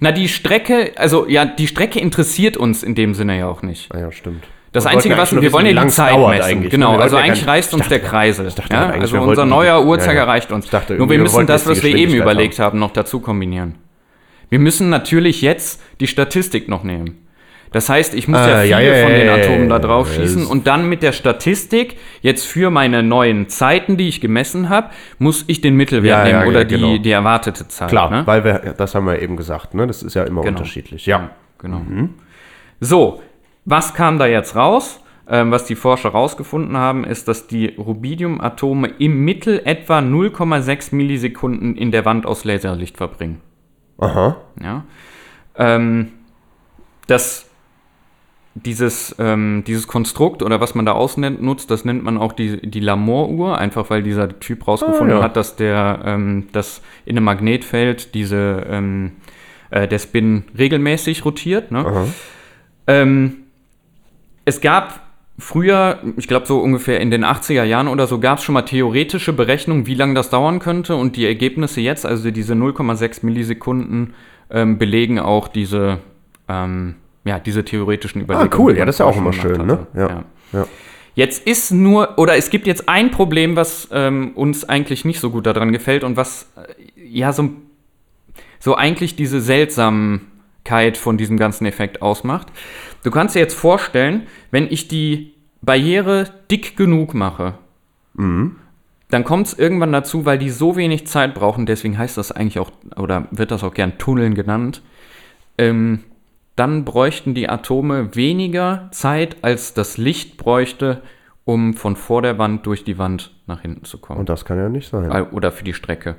Na, 0.00 0.12
die 0.12 0.28
Strecke, 0.28 0.92
also 0.96 1.28
ja, 1.28 1.44
die 1.44 1.66
Strecke 1.66 2.00
interessiert 2.00 2.56
uns 2.56 2.82
in 2.82 2.94
dem 2.94 3.14
Sinne 3.14 3.38
ja 3.38 3.48
auch 3.48 3.62
nicht. 3.62 3.94
Ah 3.94 3.98
ja, 3.98 4.12
stimmt. 4.12 4.44
Das 4.72 4.84
Wir 4.84 4.92
Einzige, 4.92 5.18
was 5.18 5.38
wir 5.38 5.52
wollen 5.52 5.66
ja 5.66 5.84
die 5.84 5.88
Zeit 5.90 6.18
messen. 6.18 6.68
Genau, 6.70 6.96
also 6.96 7.18
eigentlich 7.18 7.46
reißt 7.46 7.74
uns 7.74 7.82
dachte- 7.82 7.98
der 7.98 8.08
Kreisel. 8.08 8.46
dachte 8.50 8.72
ja? 8.72 8.88
Also 8.88 9.20
unser 9.20 9.44
neuer 9.44 9.84
Uhrzeiger 9.84 10.20
ja. 10.20 10.24
reicht 10.24 10.50
uns. 10.50 10.68
Dachte, 10.70 10.94
Nur 10.94 11.10
wir 11.10 11.18
müssen 11.18 11.46
das, 11.46 11.66
was 11.66 11.82
wir 11.82 11.94
eben 11.94 12.14
überlegt 12.14 12.58
haben, 12.58 12.78
noch 12.78 12.92
dazu 12.92 13.20
kombinieren. 13.20 13.74
Wir 14.48 14.58
müssen 14.58 14.88
natürlich 14.90 15.42
jetzt 15.42 15.82
die 16.00 16.06
Statistik 16.06 16.68
noch 16.68 16.84
nehmen. 16.84 17.26
Das 17.72 17.88
heißt, 17.88 18.14
ich 18.14 18.28
muss 18.28 18.38
ja 18.38 18.44
Ah, 18.44 18.62
viele 18.62 18.68
ja, 18.70 18.80
ja, 18.80 19.02
von 19.02 19.12
ja, 19.12 19.18
den 19.18 19.26
ja, 19.26 19.34
Atomen 19.34 19.68
da 19.68 19.76
ja, 19.76 19.78
drauf 19.80 20.08
ja, 20.14 20.20
schießen 20.22 20.46
und 20.46 20.66
dann 20.66 20.88
mit 20.88 21.02
der 21.02 21.12
Statistik 21.12 21.96
jetzt 22.20 22.46
für 22.46 22.70
meine 22.70 23.02
neuen 23.02 23.48
Zeiten, 23.48 23.96
die 23.96 24.08
ich 24.08 24.20
gemessen 24.20 24.68
habe, 24.68 24.90
muss 25.18 25.44
ich 25.46 25.60
den 25.60 25.74
Mittelwert 25.76 26.26
Ja, 26.26 26.28
ja, 26.30 26.38
nehmen 26.40 26.48
oder 26.50 26.60
ja, 26.60 26.64
genau. 26.68 26.92
die, 26.92 27.00
die 27.02 27.10
erwartete 27.10 27.66
Zeit. 27.68 27.88
Klar, 27.88 28.10
ne? 28.10 28.22
weil 28.26 28.44
wir, 28.44 28.74
das 28.76 28.94
haben 28.94 29.06
wir 29.06 29.20
eben 29.20 29.36
gesagt, 29.36 29.74
ne? 29.74 29.86
Das 29.86 30.02
ist 30.02 30.14
ja 30.14 30.24
immer 30.24 30.42
Genau. 30.42 30.58
unterschiedlich. 30.58 31.06
Ja. 31.06 31.30
Genau. 31.58 31.80
So, 32.80 33.22
was 33.64 33.94
kam 33.94 34.18
da 34.18 34.26
jetzt 34.26 34.56
raus? 34.56 34.98
Ähm, 35.28 35.52
was 35.52 35.64
die 35.64 35.76
Forscher 35.76 36.08
rausgefunden 36.08 36.76
haben, 36.76 37.04
ist, 37.04 37.28
dass 37.28 37.46
die 37.46 37.76
Rubidiumatome 37.78 38.88
im 38.98 39.24
Mittel 39.24 39.62
etwa 39.64 40.00
0,6 40.00 40.92
Millisekunden 40.94 41.76
in 41.76 41.92
der 41.92 42.04
Wand 42.04 42.26
aus 42.26 42.42
Laserlicht 42.44 42.96
verbringen. 42.96 43.40
Aha. 43.98 44.36
Ja? 44.60 44.84
Ähm, 45.56 46.08
das, 47.06 47.48
dieses, 48.54 49.14
ähm, 49.18 49.64
dieses 49.66 49.86
Konstrukt 49.86 50.42
oder 50.42 50.60
was 50.60 50.74
man 50.74 50.84
da 50.84 50.92
ausnutzt, 50.92 51.70
das 51.70 51.84
nennt 51.84 52.04
man 52.04 52.18
auch 52.18 52.32
die, 52.32 52.60
die 52.60 52.80
Lamor-Uhr, 52.80 53.56
einfach 53.56 53.88
weil 53.88 54.02
dieser 54.02 54.38
Typ 54.40 54.68
rausgefunden 54.68 55.16
Ah, 55.16 55.20
ja. 55.20 55.24
hat, 55.24 55.36
dass 55.36 55.56
der, 55.56 56.00
ähm, 56.04 56.48
dass 56.52 56.82
in 57.06 57.16
einem 57.16 57.24
Magnetfeld 57.24 58.14
diese, 58.14 58.66
ähm, 58.68 59.12
äh, 59.70 59.88
der 59.88 59.98
Spin 59.98 60.44
regelmäßig 60.58 61.24
rotiert. 61.24 61.70
Ne? 61.72 62.06
Ähm, 62.86 63.36
es 64.44 64.60
gab 64.60 65.00
früher, 65.38 66.00
ich 66.18 66.28
glaube 66.28 66.46
so 66.46 66.60
ungefähr 66.60 67.00
in 67.00 67.10
den 67.10 67.24
80er 67.24 67.64
Jahren 67.64 67.88
oder 67.88 68.06
so, 68.06 68.20
gab 68.20 68.38
es 68.38 68.44
schon 68.44 68.52
mal 68.52 68.62
theoretische 68.62 69.32
Berechnungen, 69.32 69.86
wie 69.86 69.94
lange 69.94 70.14
das 70.14 70.28
dauern 70.28 70.58
könnte. 70.58 70.94
Und 70.96 71.16
die 71.16 71.26
Ergebnisse 71.26 71.80
jetzt, 71.80 72.04
also 72.04 72.30
diese 72.30 72.54
0,6 72.54 73.24
Millisekunden, 73.24 74.12
ähm, 74.50 74.76
belegen 74.76 75.18
auch 75.18 75.48
diese, 75.48 75.98
ähm, 76.48 76.96
ja, 77.24 77.38
diese 77.38 77.64
theoretischen 77.64 78.22
Überlegungen. 78.22 78.52
Ah, 78.52 78.58
cool. 78.58 78.76
Ja, 78.76 78.84
das 78.84 78.96
ist 78.96 78.98
ja 79.00 79.06
auch 79.06 79.16
immer 79.16 79.32
schön, 79.32 79.66
ne? 79.66 79.86
hatte. 79.94 80.00
Ja. 80.00 80.24
Ja. 80.52 80.66
Jetzt 81.14 81.46
ist 81.46 81.70
nur, 81.70 82.18
oder 82.18 82.36
es 82.36 82.50
gibt 82.50 82.66
jetzt 82.66 82.88
ein 82.88 83.10
Problem, 83.10 83.54
was 83.54 83.88
ähm, 83.92 84.32
uns 84.34 84.68
eigentlich 84.68 85.04
nicht 85.04 85.20
so 85.20 85.30
gut 85.30 85.46
daran 85.46 85.72
gefällt 85.72 86.04
und 86.04 86.16
was 86.16 86.50
äh, 86.56 86.72
ja 86.96 87.32
so, 87.32 87.50
so 88.58 88.76
eigentlich 88.76 89.14
diese 89.14 89.40
Seltsamkeit 89.40 90.96
von 90.96 91.18
diesem 91.18 91.36
ganzen 91.36 91.66
Effekt 91.66 92.00
ausmacht. 92.00 92.48
Du 93.02 93.10
kannst 93.10 93.34
dir 93.34 93.40
jetzt 93.40 93.54
vorstellen, 93.54 94.26
wenn 94.50 94.70
ich 94.70 94.88
die 94.88 95.34
Barriere 95.60 96.30
dick 96.50 96.76
genug 96.76 97.14
mache, 97.14 97.54
dann 99.12 99.24
kommt 99.24 99.46
es 99.46 99.58
irgendwann 99.58 99.92
dazu, 99.92 100.24
weil 100.24 100.38
die 100.38 100.50
so 100.50 100.76
wenig 100.76 101.06
Zeit 101.06 101.34
brauchen, 101.34 101.66
deswegen 101.66 101.98
heißt 101.98 102.16
das 102.16 102.32
eigentlich 102.32 102.58
auch, 102.58 102.70
oder 102.96 103.28
wird 103.30 103.50
das 103.50 103.62
auch 103.62 103.74
gern 103.74 103.98
Tunneln 103.98 104.34
genannt, 104.34 104.82
ähm, 105.58 106.04
dann 106.56 106.84
bräuchten 106.84 107.34
die 107.34 107.48
Atome 107.48 108.14
weniger 108.14 108.88
Zeit, 108.90 109.36
als 109.42 109.74
das 109.74 109.96
Licht 109.96 110.36
bräuchte, 110.36 111.02
um 111.44 111.74
von 111.74 111.96
vor 111.96 112.22
der 112.22 112.38
Wand 112.38 112.66
durch 112.66 112.84
die 112.84 112.98
Wand 112.98 113.34
nach 113.46 113.62
hinten 113.62 113.84
zu 113.84 113.98
kommen. 113.98 114.20
Und 114.20 114.28
das 114.28 114.44
kann 114.44 114.58
ja 114.58 114.68
nicht 114.68 114.88
sein. 114.88 115.10
Äh, 115.10 115.22
Oder 115.32 115.50
für 115.50 115.64
die 115.64 115.74
Strecke. 115.74 116.16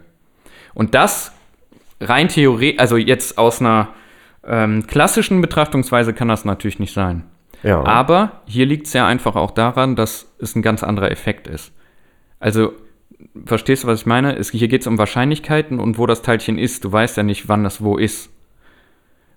Und 0.74 0.96
das 0.96 1.34
rein 2.02 2.28
theoretisch, 2.28 2.80
also 2.80 2.98
jetzt 2.98 3.38
aus 3.38 3.62
einer 3.62 3.90
ähm, 4.46 4.88
klassischen 4.88 5.42
Betrachtungsweise 5.42 6.14
kann 6.14 6.28
das 6.28 6.46
natürlich 6.46 6.80
nicht 6.80 6.94
sein. 6.94 7.24
Ja. 7.62 7.82
Aber 7.84 8.42
hier 8.46 8.66
liegt 8.66 8.88
es 8.88 8.94
ja 8.94 9.08
einfach 9.08 9.36
auch 9.36 9.52
daran, 9.52 9.96
dass 9.96 10.34
es 10.40 10.56
ein 10.56 10.62
ganz 10.62 10.84
anderer 10.84 11.12
Effekt 11.12 11.48
ist. 11.48 11.72
Also, 12.40 12.74
verstehst 13.46 13.84
du, 13.84 13.88
was 13.88 14.02
ich 14.02 14.06
meine? 14.06 14.36
Es, 14.36 14.52
hier 14.52 14.68
geht 14.68 14.82
es 14.82 14.88
um 14.88 14.98
Wahrscheinlichkeiten 14.98 15.80
und 15.80 15.98
wo 15.98 16.06
das 16.06 16.22
Teilchen 16.22 16.58
ist. 16.58 16.84
Du 16.84 16.92
weißt 16.92 17.16
ja 17.16 17.24
nicht, 17.24 17.48
wann 17.48 17.64
das 17.64 17.82
wo 17.82 17.98
ist. 17.98 18.33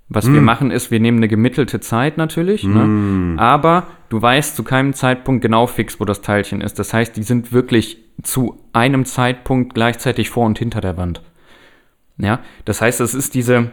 Was 0.08 0.26
Hm. 0.26 0.34
wir 0.34 0.40
machen 0.40 0.70
ist, 0.70 0.90
wir 0.92 1.00
nehmen 1.00 1.18
eine 1.18 1.28
gemittelte 1.28 1.80
Zeit 1.80 2.16
natürlich, 2.16 2.62
ne? 2.62 3.34
aber 3.38 3.88
du 4.08 4.22
weißt 4.22 4.54
zu 4.54 4.62
keinem 4.62 4.92
Zeitpunkt 4.92 5.42
genau 5.42 5.66
fix, 5.66 5.98
wo 5.98 6.04
das 6.04 6.20
Teilchen 6.22 6.60
ist. 6.60 6.78
Das 6.78 6.94
heißt, 6.94 7.16
die 7.16 7.24
sind 7.24 7.52
wirklich 7.52 7.98
zu 8.22 8.60
einem 8.72 9.04
Zeitpunkt 9.04 9.74
gleichzeitig 9.74 10.30
vor 10.30 10.46
und 10.46 10.58
hinter 10.60 10.80
der 10.80 10.96
Wand. 10.96 11.22
Ja, 12.18 12.38
das 12.64 12.80
heißt, 12.80 13.00
es 13.00 13.14
ist 13.14 13.34
diese 13.34 13.72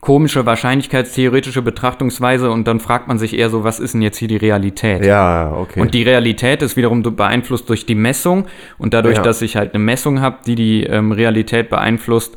komische 0.00 0.46
wahrscheinlichkeitstheoretische 0.46 1.62
Betrachtungsweise 1.62 2.50
und 2.50 2.66
dann 2.66 2.80
fragt 2.80 3.06
man 3.06 3.18
sich 3.18 3.38
eher 3.38 3.48
so, 3.50 3.62
was 3.62 3.78
ist 3.78 3.94
denn 3.94 4.02
jetzt 4.02 4.18
hier 4.18 4.26
die 4.28 4.36
Realität? 4.36 5.04
ja, 5.04 5.52
okay. 5.54 5.80
Und 5.80 5.94
die 5.94 6.02
Realität 6.02 6.60
ist 6.62 6.76
wiederum 6.76 7.02
beeinflusst 7.02 7.68
durch 7.68 7.86
die 7.86 7.94
Messung 7.94 8.46
und 8.78 8.94
dadurch, 8.94 9.18
Ja. 9.18 9.22
dass 9.22 9.42
ich 9.42 9.56
halt 9.56 9.74
eine 9.74 9.84
Messung 9.84 10.20
habe, 10.20 10.38
die 10.44 10.56
die 10.56 10.82
ähm, 10.84 11.12
Realität 11.12 11.70
beeinflusst, 11.70 12.36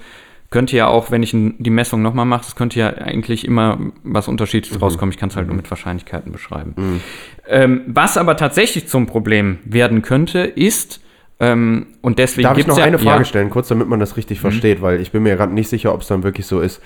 könnte 0.56 0.78
ja 0.78 0.88
auch, 0.88 1.12
wenn 1.12 1.22
ich 1.22 1.32
die 1.34 1.70
Messung 1.70 2.02
nochmal 2.02 2.24
mache, 2.24 2.46
es 2.48 2.56
könnte 2.56 2.80
ja 2.80 2.88
eigentlich 2.94 3.44
immer 3.44 3.78
was 4.06 4.28
Mhm. 4.28 4.32
Unterschiedliches 4.36 4.82
rauskommen. 4.82 5.12
Ich 5.12 5.20
kann 5.20 5.28
es 5.28 5.36
halt 5.36 5.48
nur 5.48 5.56
mit 5.58 5.70
Wahrscheinlichkeiten 5.70 6.32
beschreiben. 6.32 7.02
Ähm, 7.46 7.82
was 7.88 8.18
aber 8.18 8.38
tatsächlich 8.38 8.88
zum 8.88 9.06
Problem 9.06 9.60
werden 9.66 10.02
könnte, 10.02 10.40
ist, 10.40 11.02
ähm, 11.42 11.88
und 12.02 12.20
deswegen 12.20 12.48
Darf 12.48 12.58
ich 12.58 12.68
noch 12.68 12.78
ja, 12.78 12.86
eine 12.86 12.98
Frage 13.00 13.10
ja, 13.16 13.20
Mhm. 13.20 13.26
stellen, 13.26 13.50
kurz, 13.50 13.68
damit 13.68 13.90
man 13.90 14.00
das 14.00 14.16
richtig 14.16 14.40
versteht, 14.40 14.82
weil 14.82 15.02
ich 15.02 15.12
bin 15.12 15.24
mir 15.24 15.36
gerade 15.36 15.54
nicht 15.54 15.68
sicher, 15.68 15.94
ob 15.94 16.00
es 16.02 16.08
dann 16.08 16.24
wirklich 16.24 16.46
so 16.48 16.62
ist. 16.62 16.82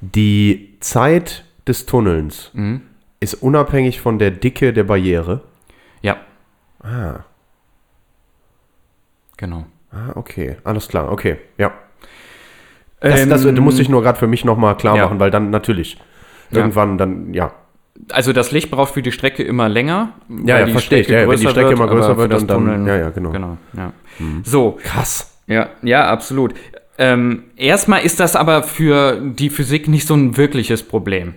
Die 0.00 0.78
Zeit 0.80 1.44
des 1.68 1.84
Tunnelns 1.84 2.50
Mhm. 2.54 2.80
ist 3.20 3.34
unabhängig 3.34 4.00
von 4.00 4.18
der 4.18 4.30
Dicke 4.30 4.72
der 4.72 4.84
Barriere. 4.84 5.42
Ja, 6.00 6.16
Ah, 6.82 7.24
genau. 9.36 9.66
ah 9.92 10.12
okay, 10.14 10.56
alles 10.64 10.88
klar, 10.88 11.12
okay, 11.12 11.36
ja. 11.58 11.72
Das, 13.02 13.20
Ähm, 13.20 13.30
das 13.30 13.42
du 13.42 13.52
musst 13.62 13.78
dich 13.78 13.88
nur 13.88 14.02
gerade 14.02 14.18
für 14.18 14.26
mich 14.26 14.44
nochmal 14.44 14.76
klar 14.76 14.96
ja. 14.96 15.04
machen, 15.04 15.18
weil 15.20 15.30
dann 15.30 15.50
natürlich 15.50 15.98
Ja. 16.50 16.58
irgendwann 16.58 16.98
dann, 16.98 17.34
ja. 17.34 17.52
Also 18.10 18.32
das 18.32 18.50
Licht 18.52 18.70
braucht 18.70 18.94
für 18.94 19.02
die 19.02 19.12
Strecke 19.12 19.42
immer 19.42 19.68
länger. 19.68 20.10
Ja, 20.44 20.60
ja, 20.60 20.66
verstehe 20.68 21.00
ich. 21.00 21.08
Ja, 21.08 21.28
wenn 21.28 21.38
die 21.38 21.46
Strecke 21.48 21.72
immer 21.72 21.84
aber 21.84 21.94
größer 21.96 22.16
wird, 22.16 22.32
das 22.32 22.46
dann- 22.46 22.66
dann- 22.66 22.86
ja, 22.86 22.96
ja, 22.96 23.10
genau. 23.10 23.30
genau 23.30 23.58
ja. 23.76 23.92
So, 24.44 24.78
Krass. 24.82 25.28
Ja, 25.46 25.68
ja, 25.82 26.08
absolut. 26.08 26.54
Ähm, 26.98 27.44
erstmal 27.56 28.02
ist 28.02 28.20
das 28.20 28.36
aber 28.36 28.62
für 28.62 29.20
die 29.20 29.50
Physik 29.50 29.88
nicht 29.88 30.06
so 30.06 30.14
ein 30.14 30.36
wirkliches 30.36 30.82
Problem. 30.82 31.34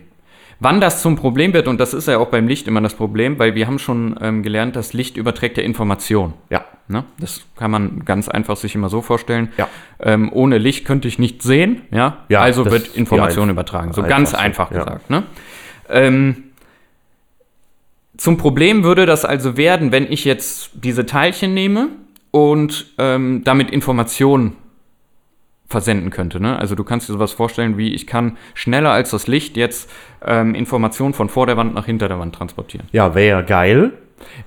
Wann 0.66 0.82
das 0.82 1.04
zum 1.04 1.16
Problem 1.16 1.54
wird, 1.54 1.68
und 1.68 1.80
das 1.80 1.94
ist 1.94 2.08
ja 2.08 2.18
auch 2.18 2.30
beim 2.30 2.48
Licht 2.48 2.68
immer 2.68 2.82
das 2.82 2.96
Problem, 2.96 3.38
weil 3.38 3.54
wir 3.54 3.68
haben 3.68 3.78
schon 3.78 4.18
ähm, 4.20 4.42
gelernt, 4.42 4.76
dass 4.76 4.94
Licht 4.94 5.16
überträgt 5.16 5.58
ja 5.60 5.64
Information. 5.64 6.34
Ja. 6.50 6.66
Ne? 6.88 7.04
Das 7.20 7.42
kann 7.56 7.70
man 7.70 8.04
ganz 8.04 8.28
einfach 8.30 8.58
sich 8.58 8.74
immer 8.74 8.90
so 8.90 9.04
vorstellen. 9.04 9.50
Ja. 9.60 9.70
Ähm, 10.00 10.32
ohne 10.34 10.58
Licht 10.58 10.84
könnte 10.84 11.08
ich 11.08 11.20
nicht 11.20 11.44
sehen, 11.44 11.84
ja. 11.92 12.18
Ja, 12.30 12.42
also 12.42 12.66
wird 12.66 12.96
Information 12.96 13.52
übertragen. 13.52 13.94
So 13.94 14.02
ganz 14.02 14.34
einfach 14.34 14.72
ja. 14.72 14.80
gesagt. 14.80 15.08
Ne? 15.12 15.22
Ähm, 15.88 16.46
zum 18.18 18.38
Problem 18.38 18.84
würde 18.84 19.06
das 19.06 19.24
also 19.24 19.58
werden, 19.58 19.92
wenn 19.92 20.12
ich 20.12 20.26
jetzt 20.26 20.72
diese 20.74 21.06
Teilchen 21.06 21.54
nehme 21.54 21.90
und 22.32 22.88
ähm, 22.98 23.44
damit 23.44 23.70
Informationen 23.70 24.56
versenden 25.68 26.10
könnte. 26.12 26.40
Ne? 26.40 26.58
Also 26.58 26.76
du 26.76 26.84
kannst 26.84 27.10
dir 27.10 27.14
sowas 27.14 27.32
vorstellen, 27.32 27.78
wie 27.78 27.94
ich 27.94 28.06
kann 28.08 28.38
schneller 28.54 28.92
als 28.92 29.10
das 29.12 29.28
Licht 29.28 29.58
jetzt 29.58 29.90
ähm, 30.24 30.54
Informationen 30.56 31.14
von 31.14 31.30
vor 31.30 31.48
der 31.48 31.58
Wand 31.58 31.74
nach 31.74 31.86
hinter 31.86 32.08
der 32.08 32.20
Wand 32.20 32.36
transportieren. 32.36 32.88
Ja, 32.92 33.16
wäre 33.16 33.44
geil. 33.44 33.94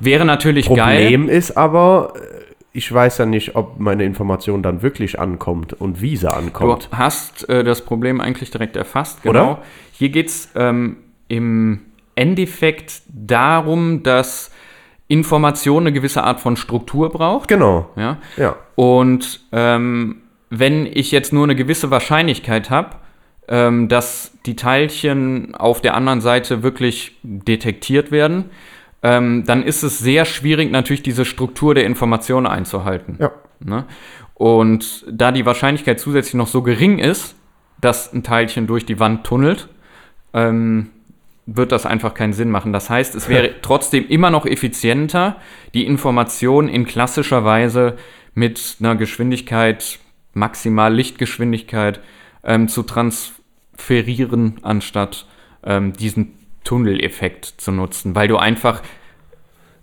Wäre 0.00 0.24
natürlich 0.24 0.68
geil. 0.68 1.02
Problem 1.04 1.28
ist 1.28 1.57
aber, 1.57 2.12
äh, 2.16 2.54
ich 2.72 2.92
weiß 2.92 3.18
ja 3.18 3.26
nicht, 3.26 3.57
ob 3.57 3.81
meine 3.81 4.04
Information 4.04 4.62
dann 4.62 4.83
wirklich 4.83 5.18
ankommt 5.18 5.72
und 5.72 6.00
wie 6.00 6.16
sie 6.16 6.26
Du 6.28 6.33
ankommt. 6.33 6.88
hast 6.92 7.48
äh, 7.48 7.64
das 7.64 7.85
Problem 7.85 8.20
eigentlich 8.20 8.50
direkt 8.50 8.76
erfasst, 8.76 9.22
genau. 9.22 9.52
Oder? 9.52 9.62
Hier 9.92 10.11
geht 10.11 10.28
es 10.28 10.50
ähm, 10.54 10.98
im 11.26 11.81
Endeffekt 12.14 13.02
darum, 13.09 14.02
dass 14.04 14.52
Information 15.09 15.85
eine 15.85 15.92
gewisse 15.92 16.22
Art 16.22 16.38
von 16.40 16.57
Struktur 16.57 17.11
braucht. 17.11 17.48
Genau. 17.48 17.88
Ja? 17.96 18.18
Ja. 18.37 18.57
Und 18.76 19.40
ähm, 19.52 20.22
wenn 20.50 20.87
ich 20.87 21.11
jetzt 21.11 21.32
nur 21.32 21.44
eine 21.44 21.56
gewisse 21.56 21.90
Wahrscheinlichkeit 21.90 22.70
habe, 22.70 22.96
ähm, 23.48 23.88
dass 23.88 24.32
die 24.46 24.56
Teilchen 24.56 25.54
auf 25.54 25.80
der 25.80 25.94
anderen 25.94 26.20
Seite 26.20 26.62
wirklich 26.62 27.16
detektiert 27.22 28.11
werden, 28.11 28.46
ähm, 29.02 29.44
dann 29.46 29.62
ist 29.62 29.82
es 29.82 29.98
sehr 29.98 30.24
schwierig, 30.24 30.70
natürlich 30.70 31.02
diese 31.02 31.24
Struktur 31.24 31.74
der 31.74 31.84
Information 31.84 32.46
einzuhalten. 32.46 33.16
Ja. 33.20 33.30
Ne? 33.61 33.84
Und 34.34 35.04
da 35.11 35.32
die 35.32 35.46
Wahrscheinlichkeit 35.46 36.00
zusätzlich 36.00 36.34
noch 36.34 36.46
so 36.46 36.62
gering 36.62 36.98
ist, 36.98 37.34
dass 37.80 38.12
ein 38.12 38.22
Teilchen 38.22 38.66
durch 38.66 38.87
die 38.87 39.00
Wand 39.00 39.24
tunnelt, 39.24 39.68
ähm, 40.32 40.90
wird 41.46 41.72
das 41.72 41.87
einfach 41.87 42.12
keinen 42.12 42.34
Sinn 42.34 42.50
machen. 42.50 42.72
Das 42.72 42.90
heißt, 42.90 43.14
es 43.14 43.28
wäre 43.28 43.54
trotzdem 43.62 44.06
immer 44.08 44.30
noch 44.30 44.46
effizienter, 44.46 45.37
die 45.74 45.87
Information 45.87 46.68
in 46.68 46.87
klassischer 46.87 47.44
Weise 47.44 47.96
mit 48.34 48.76
einer 48.80 48.96
Geschwindigkeit, 48.96 49.98
maximal 50.32 50.94
Lichtgeschwindigkeit, 50.94 52.00
ähm, 52.44 52.68
zu 52.68 52.82
transferieren, 52.82 54.58
anstatt 54.62 55.26
ähm, 55.64 55.92
diesen 55.92 56.34
Tunneleffekt 56.64 57.46
zu 57.46 57.72
nutzen, 57.72 58.14
weil 58.14 58.28
du 58.28 58.36
einfach 58.36 58.82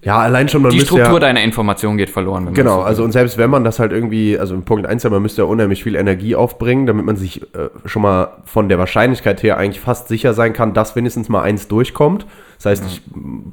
Ja, 0.03 0.19
allein 0.19 0.47
schon, 0.47 0.61
man 0.61 0.71
die 0.71 0.81
Struktur 0.81 1.13
ja, 1.13 1.19
deiner 1.19 1.41
Information 1.41 1.97
geht 1.97 2.11
verloren. 2.11 2.53
Genau, 2.53 2.77
so 2.77 2.81
also 2.83 3.03
und 3.03 3.11
selbst 3.11 3.39
wenn 3.39 3.49
man 3.49 3.63
das 3.63 3.79
halt 3.79 3.91
irgendwie, 3.91 4.37
also 4.37 4.53
in 4.53 4.63
Punkt 4.63 4.85
1 4.85 5.01
ja, 5.01 5.09
man 5.09 5.21
müsste 5.21 5.41
ja 5.41 5.47
unheimlich 5.47 5.83
viel 5.83 5.95
Energie 5.95 6.35
aufbringen, 6.35 6.85
damit 6.85 7.05
man 7.05 7.15
sich 7.15 7.41
äh, 7.55 7.69
schon 7.85 8.03
mal 8.03 8.37
von 8.45 8.69
der 8.69 8.77
Wahrscheinlichkeit 8.77 9.41
her 9.41 9.57
eigentlich 9.57 9.79
fast 9.79 10.07
sicher 10.07 10.35
sein 10.35 10.53
kann, 10.53 10.75
dass 10.75 10.95
wenigstens 10.95 11.27
mal 11.27 11.41
eins 11.41 11.67
durchkommt. 11.67 12.27
Das 12.57 12.67
heißt, 12.67 12.85
ich 12.85 13.01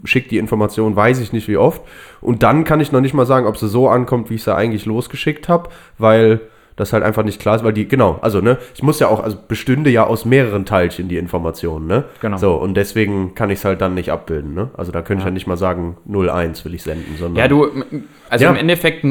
schicke 0.05 0.29
die 0.29 0.39
Information, 0.39 0.95
weiß 0.95 1.21
ich 1.21 1.33
nicht 1.33 1.49
wie 1.49 1.57
oft. 1.57 1.81
Und 2.21 2.43
dann 2.43 2.65
kann 2.65 2.81
ich 2.81 2.93
noch 2.93 3.01
nicht 3.01 3.15
mal 3.15 3.27
sagen, 3.27 3.47
ob 3.47 3.57
sie 3.57 3.69
so 3.69 3.89
ankommt, 3.89 4.29
wie 4.29 4.35
ich 4.35 4.45
sie 4.45 4.55
eigentlich 4.55 4.85
losgeschickt 4.85 5.49
habe, 5.49 5.71
weil 5.97 6.41
das 6.77 6.93
halt 6.93 7.03
einfach 7.03 7.25
nicht 7.25 7.41
klar 7.41 7.57
ist, 7.57 7.65
weil 7.65 7.73
die, 7.73 7.87
genau, 7.87 8.19
also 8.23 8.41
ne, 8.41 8.59
ich 8.75 8.83
muss 8.83 8.99
ja 9.01 9.09
auch, 9.09 9.23
also 9.23 9.37
bestünde 9.49 9.91
ja 9.91 10.05
aus 10.07 10.25
mehreren 10.25 10.65
Teilchen 10.65 11.09
die 11.09 11.17
Information, 11.17 11.87
ne? 11.87 12.05
Genau. 12.21 12.37
So, 12.39 12.55
und 12.55 12.75
deswegen 12.75 13.35
kann 13.35 13.51
ich 13.51 13.59
es 13.59 13.65
halt 13.65 13.81
dann 13.81 13.95
nicht 13.95 14.11
abbilden, 14.11 14.55
ne? 14.55 14.71
Also 14.77 14.93
da 14.93 15.03
könnte 15.03 15.21
ich 15.23 15.25
ja 15.27 15.31
nicht 15.31 15.47
mal 15.47 15.57
sagen, 15.57 15.97
01 16.09 16.65
will 16.65 16.75
ich 16.75 16.83
senden, 16.83 17.17
sondern. 17.19 17.37
Ja, 17.37 17.49
du, 17.49 17.69
also 18.31 18.45
Ja. 18.45 18.51
im 18.51 18.57
Endeffekt 18.57 19.05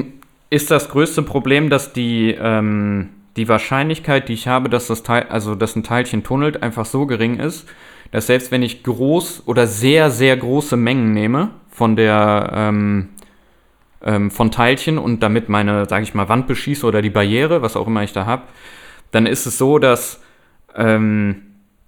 ist 0.49 0.71
das 0.71 0.89
größte 0.89 1.21
Problem, 1.23 1.69
dass 1.69 1.93
die, 1.93 2.35
ähm, 2.39 3.09
die 3.37 3.47
Wahrscheinlichkeit, 3.47 4.27
die 4.27 4.33
ich 4.33 4.47
habe, 4.47 4.67
dass 4.69 4.87
das 4.87 5.03
Teil, 5.03 5.27
also 5.29 5.55
dass 5.55 5.75
ein 5.75 5.83
Teilchen 5.83 6.23
tunnelt, 6.23 6.61
einfach 6.63 6.85
so 6.85 7.05
gering 7.05 7.39
ist, 7.39 7.65
dass 8.11 8.27
selbst 8.27 8.51
wenn 8.51 8.61
ich 8.61 8.83
groß 8.83 9.43
oder 9.45 9.67
sehr, 9.67 10.09
sehr 10.11 10.35
große 10.35 10.75
Mengen 10.75 11.13
nehme 11.13 11.51
von 11.69 11.95
der, 11.95 12.51
ähm, 12.53 13.09
ähm, 14.03 14.31
von 14.31 14.51
Teilchen 14.51 14.97
und 14.97 15.21
damit 15.21 15.49
meine, 15.49 15.87
sage 15.87 16.03
ich 16.03 16.13
mal, 16.13 16.29
Wand 16.29 16.47
beschieße 16.47 16.85
oder 16.85 17.01
die 17.01 17.09
Barriere, 17.09 17.61
was 17.61 17.75
auch 17.75 17.87
immer 17.87 18.03
ich 18.03 18.13
da 18.13 18.25
habe, 18.25 18.43
dann 19.11 19.25
ist 19.25 19.45
es 19.45 19.57
so, 19.57 19.79
dass 19.79 20.21
ähm, 20.75 21.43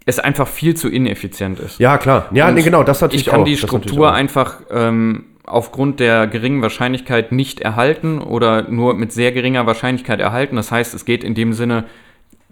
es 0.05 0.19
einfach 0.19 0.47
viel 0.47 0.75
zu 0.75 0.89
ineffizient 0.89 1.59
ist. 1.59 1.79
Ja, 1.79 1.97
klar. 1.97 2.27
Ja, 2.33 2.49
Und 2.49 2.55
nee, 2.55 2.61
genau, 2.61 2.83
das 2.83 3.01
natürlich 3.01 3.27
ich 3.27 3.31
kann 3.31 3.41
auch. 3.41 3.45
die 3.45 3.57
Struktur 3.57 4.09
auch. 4.09 4.13
einfach 4.13 4.61
ähm, 4.69 5.25
aufgrund 5.45 5.99
der 5.99 6.27
geringen 6.27 6.61
Wahrscheinlichkeit 6.61 7.31
nicht 7.31 7.61
erhalten 7.61 8.19
oder 8.19 8.69
nur 8.69 8.95
mit 8.95 9.11
sehr 9.11 9.31
geringer 9.31 9.65
Wahrscheinlichkeit 9.65 10.19
erhalten. 10.19 10.55
Das 10.55 10.71
heißt, 10.71 10.93
es 10.93 11.05
geht 11.05 11.23
in 11.23 11.35
dem 11.35 11.53
Sinne 11.53 11.85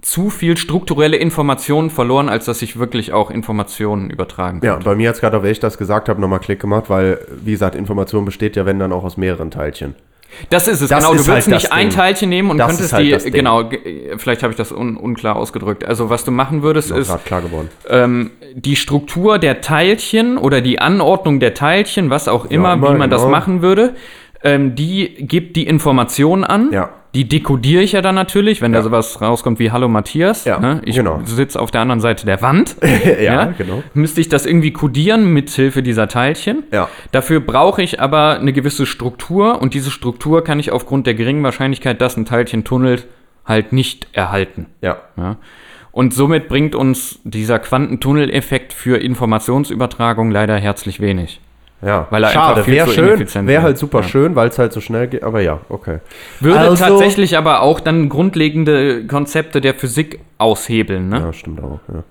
zu 0.02 0.30
viel 0.30 0.58
strukturelle 0.58 1.18
Informationen 1.18 1.90
verloren, 1.90 2.28
als 2.30 2.46
dass 2.46 2.62
ich 2.62 2.80
wirklich 2.80 3.14
auch 3.14 3.30
Informationen 3.30 4.10
übertragen 4.10 4.60
kann. 4.62 4.68
Ja, 4.68 4.76
bei 4.84 4.96
mir 4.96 5.10
hat 5.10 5.16
es 5.16 5.22
gerade, 5.22 5.38
auch, 5.38 5.44
wenn 5.44 5.52
ich 5.52 5.60
das 5.60 5.78
gesagt 5.78 6.10
habe, 6.10 6.20
nochmal 6.20 6.40
Klick 6.40 6.60
gemacht, 6.60 6.86
weil, 6.90 7.20
wie 7.44 7.52
gesagt, 7.52 7.76
Information 7.76 8.26
besteht 8.26 8.56
ja, 8.56 8.66
wenn 8.66 8.80
dann 8.80 8.92
auch 8.94 9.04
aus 9.04 9.18
mehreren 9.18 9.52
Teilchen. 9.52 9.96
Das 10.50 10.68
ist 10.70 10.80
es, 10.82 10.90
Das 10.90 11.04
genau. 11.04 11.14
ist 11.14 11.28
du 11.28 11.34
willst 11.34 11.48
halt 11.48 11.56
das 11.56 11.64
nicht 11.64 11.72
ein 11.74 11.90
Ding. 11.90 11.98
Teilchen 11.98 12.30
nehmen 12.30 12.50
und 12.52 12.58
Das 12.58 12.68
könntest 12.70 12.94
halt 12.94 13.06
die, 13.06 13.12
das 13.12 13.26
genau, 13.26 13.66
ge- 13.66 14.14
vielleicht 14.18 14.44
habe 14.44 14.52
ich 14.52 14.58
das 14.58 14.72
un 14.72 14.96
unklar 14.96 15.36
ausgedrückt. 15.36 15.84
Also 15.84 16.10
was 16.10 16.24
du 16.24 16.32
machen 16.32 16.64
würdest, 16.64 16.90
Ist 16.90 17.10
ist, 17.10 17.26
klar 17.26 17.42
geworden. 17.42 17.70
ähm, 17.90 18.32
die 18.56 18.78
Struktur 18.78 19.40
der 19.40 19.60
Teilchen 19.60 20.38
oder 20.38 20.62
die 20.62 20.80
Anordnung 20.80 21.42
der 21.42 21.54
Teilchen, 21.54 22.10
was 22.10 22.30
auch 22.30 22.46
immer, 22.46 22.74
immer, 22.74 22.94
wie 22.94 22.98
man 22.98 23.10
das 23.10 23.22
genau. 23.24 23.32
machen 23.32 23.62
würde, 23.62 23.94
ähm, 24.44 24.74
die 24.74 25.16
gibt 25.28 25.58
die 25.58 25.68
Information 25.68 26.46
an. 26.46 26.70
Ja. 26.72 26.90
Die 27.13 27.28
dekodiere 27.28 27.84
ich 27.84 27.91
ja 27.91 28.02
dann 28.02 28.15
natürlich, 28.15 28.62
wenn 28.62 28.71
da 28.71 28.80
Ja. 28.80 28.84
sowas 28.84 29.19
rauskommt 29.19 29.60
wie 29.60 29.71
Hallo 29.71 29.89
Matthias. 29.89 30.45
Ja, 30.45 30.60
ne? 30.60 30.82
Ich 30.86 30.95
genau. 30.95 31.19
sitze 31.26 31.60
auf 31.60 31.69
der 31.69 31.82
anderen 31.82 32.00
Seite 32.00 32.26
der 32.26 32.41
Wand. 32.41 32.78
ja, 33.21 33.45
genau. 33.58 33.84
Müsste 33.93 34.21
ich 34.21 34.30
das 34.30 34.45
irgendwie 34.45 34.71
kodieren 34.71 35.34
mit 35.34 35.50
Hilfe 35.50 35.84
dieser 35.84 36.08
Teilchen. 36.08 36.63
Ja. 36.71 36.88
Dafür 37.12 37.41
brauche 37.41 37.82
ich 37.82 38.00
aber 38.00 38.39
eine 38.39 38.54
gewisse 38.54 38.86
Struktur 38.86 39.62
und 39.62 39.74
diese 39.74 39.91
Struktur 39.91 40.41
kann 40.43 40.60
ich 40.60 40.71
aufgrund 40.71 41.06
der 41.06 41.13
geringen 41.13 41.43
Wahrscheinlichkeit, 41.43 42.00
dass 42.00 42.15
ein 42.15 42.26
Teilchen 42.26 42.63
tunnelt, 42.63 43.08
halt 43.45 43.74
nicht 43.74 44.08
erhalten. 44.13 44.67
Ja. 44.82 44.97
Ja. 45.17 45.36
Und 45.91 46.13
somit 46.13 46.47
bringt 46.47 46.76
uns 46.76 47.19
dieser 47.26 47.60
Quantentunneleffekt 47.60 48.71
für 48.71 48.97
Informationsübertragung 48.97 50.32
leider 50.32 50.56
herzlich 50.58 51.02
wenig. 51.02 51.41
Ja, 51.84 52.08
Weil 52.12 52.24
er 52.24 52.30
schade, 52.30 52.67
wäre 52.67 52.88
zu 52.88 52.94
schön, 52.94 53.48
wäre. 53.48 53.62
halt 53.63 53.78
super 53.78 54.02
Ja. 54.02 54.08
schön, 54.08 54.36
weil 54.36 54.50
es 54.50 54.60
halt 54.60 54.72
so 54.72 54.82
schnell 54.82 55.08
geht, 55.08 55.24
aber 55.24 55.41
ja, 55.41 55.62
okay. 55.70 55.98
Würde 56.39 56.60
Also- 56.60 56.76
tatsächlich 56.84 57.38
aber 57.38 57.62
auch 57.62 57.80
dann 57.80 58.08
grundlegende 58.08 59.06
Konzepte 59.08 59.62
der 59.62 59.74
Physik 59.74 60.20
aushebeln. 60.38 61.10
Ne? 61.10 61.20
Ja, 61.20 61.34
stimmt 61.34 61.62
auch, 61.63 61.80
ja. 61.91 62.04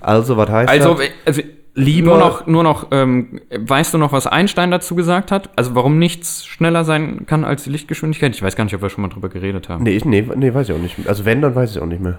Also, 0.00 0.36
was 0.36 0.48
heißt 0.48 0.70
Also, 0.70 0.94
das? 0.94 1.08
also 1.26 1.42
Lieber- 1.74 2.08
nur 2.10 2.18
noch, 2.18 2.46
nur 2.46 2.62
noch 2.64 2.86
ähm, 2.90 3.40
weißt 3.56 3.94
du 3.94 3.98
noch, 3.98 4.12
was 4.12 4.26
Einstein 4.26 4.70
dazu 4.70 4.94
gesagt 4.96 5.30
hat? 5.30 5.50
Also 5.56 5.74
warum 5.74 5.98
nichts 5.98 6.44
schneller 6.44 6.84
sein 6.84 7.26
kann 7.26 7.44
als 7.44 7.62
die 7.64 7.70
Lichtgeschwindigkeit? 7.70 8.34
Ich 8.34 8.42
weiß 8.42 8.56
gar 8.56 8.64
nicht, 8.64 8.74
ob 8.74 8.82
wir 8.82 8.90
schon 8.90 9.02
mal 9.02 9.08
drüber 9.08 9.28
geredet 9.28 9.68
haben. 9.68 9.84
Nee, 9.84 9.92
ich, 9.96 10.04
nee, 10.04 10.26
nee, 10.34 10.52
weiß 10.52 10.68
ich 10.68 10.74
auch 10.74 10.80
nicht. 10.80 10.96
Also, 11.06 11.24
wenn, 11.24 11.40
dann 11.40 11.54
weiß 11.54 11.76
ich 11.76 11.80
auch 11.80 11.86
nicht 11.86 12.02
mehr. 12.02 12.18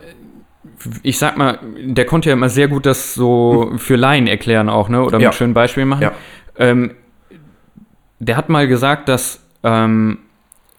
Ich 1.04 1.20
sag 1.20 1.38
mal, 1.38 1.60
der 1.84 2.06
konnte 2.06 2.30
ja 2.30 2.34
immer 2.34 2.50
sehr 2.50 2.68
gut 2.68 2.86
das 2.88 3.14
so 3.14 3.74
für 3.78 3.96
Laien 3.98 4.26
erklären 4.26 4.70
auch, 4.70 4.90
ne? 4.90 5.02
Oder 5.04 5.18
mit 5.18 5.26
Ja. 5.26 5.32
schönen 5.32 5.54
Beispielen 5.54 5.88
machen. 5.88 6.02
Ja. 6.02 6.12
Ähm, 6.58 6.92
der 8.20 8.38
hat 8.38 8.50
mal 8.50 8.68
gesagt, 8.68 9.10
dass 9.10 9.42
ähm, 9.64 10.20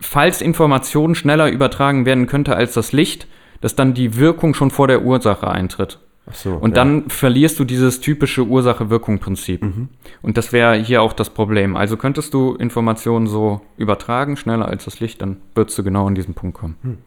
falls 0.01 0.41
Informationen 0.41 1.15
schneller 1.15 1.51
übertragen 1.51 2.05
werden 2.07 2.27
könnte 2.27 2.57
als 2.57 2.75
das 2.75 2.93
Licht, 2.93 3.27
dass 3.61 3.77
dann 3.77 3.95
die 3.95 4.17
Wirkung 4.17 4.55
schon 4.55 4.71
vor 4.71 4.89
der 4.89 5.03
Ursache 5.03 5.49
eintritt. 5.49 5.99
Ach 6.29 6.35
so. 6.35 6.55
Und 6.55 6.71
ja. 6.71 6.77
dann 6.77 7.09
verlierst 7.09 7.59
du 7.59 7.65
dieses 7.65 8.01
typische 8.01 8.45
Ursache-Wirkung-Prinzip. 8.47 9.63
Mhm. 9.63 9.89
Und 10.21 10.37
das 10.37 10.53
wäre 10.53 10.77
hier 10.77 11.03
auch 11.03 11.13
das 11.13 11.31
Problem. 11.31 11.77
Also 11.77 11.97
könntest 11.97 12.33
du 12.35 12.55
Informationen 12.55 13.27
so 13.27 13.61
übertragen, 13.77 14.37
schneller 14.37 14.67
als 14.69 14.85
das 14.85 15.01
Licht, 15.01 15.21
dann 15.23 15.39
würdest 15.55 15.79
du 15.79 15.83
genau 15.83 16.07
an 16.07 16.15
diesen 16.15 16.35
Punkt 16.35 16.57
kommen. 16.57 16.99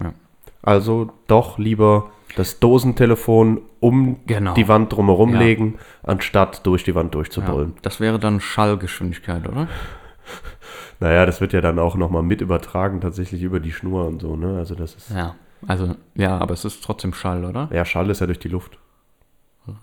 Ja. 0.00 0.14
Also, 0.62 1.10
doch 1.26 1.58
lieber 1.58 2.10
das 2.36 2.60
Dosentelefon 2.60 3.60
um 3.80 4.20
Genau. 4.26 4.54
die 4.54 4.68
Wand 4.68 4.92
drumherum 4.92 5.34
Ja. 5.34 5.38
legen, 5.40 5.78
anstatt 6.02 6.66
durch 6.66 6.84
die 6.84 6.94
Wand 6.94 7.08
Ja. 7.14 7.18
durchzubrüllen. 7.18 7.74
Das 7.82 8.00
wäre 8.00 8.18
dann 8.18 8.40
Schallgeschwindigkeit, 8.40 9.48
oder? 9.48 9.68
Naja, 11.00 11.26
das 11.26 11.40
wird 11.40 11.52
ja 11.52 11.60
dann 11.60 11.78
auch 11.78 11.96
nochmal 11.96 12.22
mit 12.22 12.40
übertragen, 12.40 13.00
tatsächlich 13.00 13.42
über 13.42 13.58
die 13.60 13.72
Schnur 13.72 14.06
und 14.06 14.20
so, 14.22 14.36
ne? 14.36 14.56
Also, 14.58 14.74
das 14.74 14.94
ist. 14.94 15.10
Ja. 15.10 15.34
Also, 15.66 15.94
ja, 16.14 16.38
aber 16.38 16.54
es 16.54 16.64
ist 16.64 16.82
trotzdem 16.84 17.12
Schall, 17.12 17.44
oder? 17.44 17.68
Ja, 17.72 17.84
Schall 17.84 18.08
ist 18.10 18.20
ja 18.20 18.26
durch 18.26 18.38
die 18.38 18.48
Luft, 18.48 18.78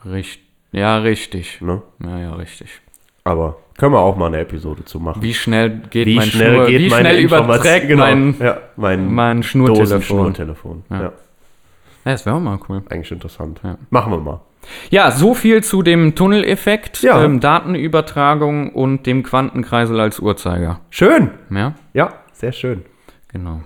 Richtig. 0.06 0.46
Ja, 0.72 0.98
richtig. 0.98 1.62
ne? 1.62 1.82
Ja, 2.04 2.20
ja, 2.20 2.34
richtig. 2.36 2.82
Aber 3.24 3.58
können 3.78 3.94
wir 3.94 4.00
auch 4.00 4.18
mal 4.18 4.28
eine 4.28 4.40
Episode 4.40 4.84
zu 4.86 5.00
machen. 5.00 5.22
Wie 5.22 5.34
schnell 5.34 5.82
geht 5.90 6.06
Wie 6.08 6.16
mein 6.16 6.28
schnell 6.28 6.54
Schnur, 6.56 6.66
geht 6.68 6.82
wie 6.82 6.90
meine 6.90 7.10
schnell 7.10 7.24
überträgt 7.24 7.88
genau, 7.88 8.04
mein, 8.04 8.36
ja, 8.40 8.58
mein, 8.76 9.14
mein 9.14 9.44
Schnurtelefon? 9.44 9.84
Dosenschnurtelefon. 9.90 10.84
Ja. 10.90 11.02
Ja. 11.02 11.14
Ja, 12.10 12.13
das 12.15 12.26
wäre 12.26 12.36
auch 12.36 12.39
mal 12.41 12.60
cool. 12.67 12.82
eigentlich 12.89 13.12
interessant. 13.12 13.62
Ja. 13.63 13.78
Machen 13.91 14.12
wir 14.12 14.19
mal. 14.19 14.41
Ja, 14.89 15.12
so 15.12 15.34
viel 15.36 15.63
zu 15.63 15.84
dem 15.84 16.15
Tunneleffekt, 16.15 17.02
Ja. 17.02 17.24
ähm, 17.24 17.39
Datenübertragung 17.39 18.72
und 18.74 19.06
dem 19.06 19.24
Quantenkreisel 19.24 20.00
als 20.00 20.19
Uhrzeiger. 20.19 20.82
Schön. 20.89 21.32
Ja, 21.50 21.76
Ja, 21.93 22.13
sehr 22.34 22.52
schön. 22.52 22.84
genau. 23.32 23.62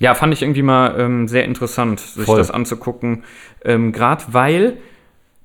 Ja, 0.00 0.14
fand 0.14 0.32
ich 0.32 0.42
irgendwie 0.42 0.62
mal 0.62 0.94
ähm, 0.98 1.28
sehr 1.28 1.44
interessant, 1.44 2.00
sich 2.00 2.24
Voll. 2.24 2.38
das 2.38 2.50
anzugucken. 2.50 3.24
Ähm, 3.64 3.92
Gerade 3.92 4.24
weil 4.28 4.78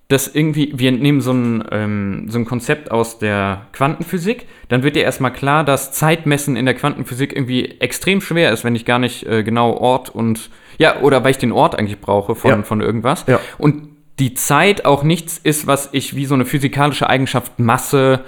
das 0.09 0.33
irgendwie, 0.33 0.71
wir 0.75 0.91
nehmen 0.93 1.21
so 1.21 1.31
ein, 1.33 1.63
ähm, 1.71 2.25
so 2.29 2.39
ein 2.39 2.45
Konzept 2.45 2.89
aus 2.91 3.19
der 3.19 3.67
Quantenphysik, 3.73 4.47
dann 4.69 4.81
wird 4.83 4.95
dir 4.95 5.03
erstmal 5.03 5.33
klar, 5.33 5.63
dass 5.65 5.91
Zeitmessen 5.91 6.55
in 6.55 6.65
der 6.65 6.75
Quantenphysik 6.75 7.35
irgendwie 7.35 7.79
extrem 7.81 8.21
schwer 8.21 8.51
ist, 8.51 8.63
wenn 8.63 8.73
ich 8.75 8.85
gar 8.85 8.99
nicht 8.99 9.25
äh, 9.27 9.43
genau 9.43 9.73
Ort 9.73 10.09
und, 10.09 10.49
ja, 10.77 11.01
oder 11.01 11.23
weil 11.23 11.31
ich 11.31 11.37
den 11.37 11.51
Ort 11.51 11.77
eigentlich 11.77 11.99
brauche 12.01 12.35
von, 12.35 12.49
Ja. 12.51 12.63
von 12.63 12.81
irgendwas. 12.81 13.25
Ja. 13.27 13.39
Und 13.57 13.89
die 14.19 14.33
Zeit 14.33 14.85
auch 14.85 15.03
nichts 15.03 15.37
ist, 15.37 15.67
was 15.67 15.89
ich 15.91 16.15
wie 16.15 16.25
so 16.25 16.33
eine 16.33 16.45
physikalische 16.45 17.09
Eigenschaft 17.09 17.59
Masse, 17.59 18.21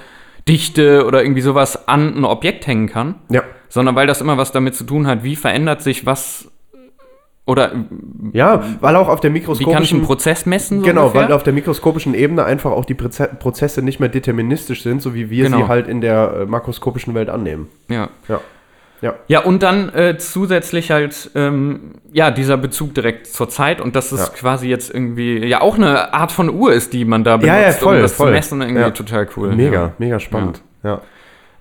Dichte 0.48 1.06
oder 1.06 1.22
irgendwie 1.24 1.42
sowas 1.42 1.88
an 1.88 2.16
ein 2.18 2.26
Objekt 2.26 2.66
hängen 2.68 2.88
kann 2.88 3.16
Ja. 3.30 3.44
sondern 3.68 3.96
weil 3.96 4.08
das 4.08 4.22
immer 4.22 4.38
was 4.38 4.52
damit 4.52 4.74
zu 4.76 4.84
tun 4.84 5.06
hat, 5.08 5.24
wie 5.24 5.36
verändert 5.36 5.82
sich 5.84 6.06
was 6.06 6.50
oder 7.46 7.72
Ja, 8.34 8.64
weil 8.80 8.96
auch 8.96 9.08
auf 9.10 9.20
der 9.20 9.34
wie 9.34 9.40
kann 9.42 9.54
ich 9.54 9.58
mikroskopischen 9.60 9.98
einen 10.00 10.06
Prozess 10.08 10.46
messen? 10.46 10.80
So 10.80 10.86
Genau, 10.86 11.02
ungefähr? 11.08 11.24
weil 11.28 11.34
auf 11.34 11.44
der 11.44 11.54
mikroskopischen 11.54 12.14
Ebene 12.14 12.46
einfach 12.46 12.72
auch 12.72 12.86
die 12.86 12.94
Prozesse 12.94 13.82
nicht 13.82 14.00
mehr 14.00 14.10
deterministisch 14.10 14.84
sind, 14.84 15.02
so 15.02 15.14
wie 15.16 15.30
wir 15.32 15.46
Genau. 15.46 15.58
sie 15.58 15.68
halt 15.68 15.88
in 15.88 16.02
der 16.02 16.34
äh, 16.42 16.46
makroskopischen 16.46 17.14
Welt 17.16 17.30
annehmen. 17.30 17.68
ja. 17.90 18.10
Ja. 18.28 18.40
Ja. 19.02 19.16
Ja, 19.28 19.40
und 19.42 19.64
dann 19.64 19.90
äh, 19.94 20.18
zusätzlich 20.18 20.92
halt, 20.92 21.32
ähm, 21.36 21.94
ja, 22.12 22.32
dieser 22.32 22.58
Bezug 22.58 22.94
direkt 22.94 23.28
zur 23.28 23.48
Zeit 23.50 23.80
und 23.80 23.96
dass 23.96 24.12
es 24.12 24.20
Ja. 24.20 24.34
quasi 24.34 24.68
jetzt 24.68 24.94
irgendwie, 24.94 25.38
ja, 25.46 25.62
auch 25.62 25.76
eine 25.78 26.14
Art 26.14 26.32
von 26.32 26.50
Uhr 26.50 26.74
ist, 26.74 26.92
die 26.94 27.06
man 27.06 27.24
da 27.24 27.38
benutzt, 27.38 27.56
Ja, 27.60 27.62
ja, 27.68 27.72
voll, 27.72 27.96
um 27.98 28.02
das 28.02 28.14
voll. 28.14 28.28
zu 28.28 28.34
messen, 28.34 28.62
irgendwie 28.62 28.82
Ja. 28.82 28.90
total 28.92 29.28
cool. 29.38 29.56
Mega, 29.56 29.74
Ja. 29.74 29.92
mega 30.00 30.20
spannend. 30.20 30.62
Ja. 30.84 31.02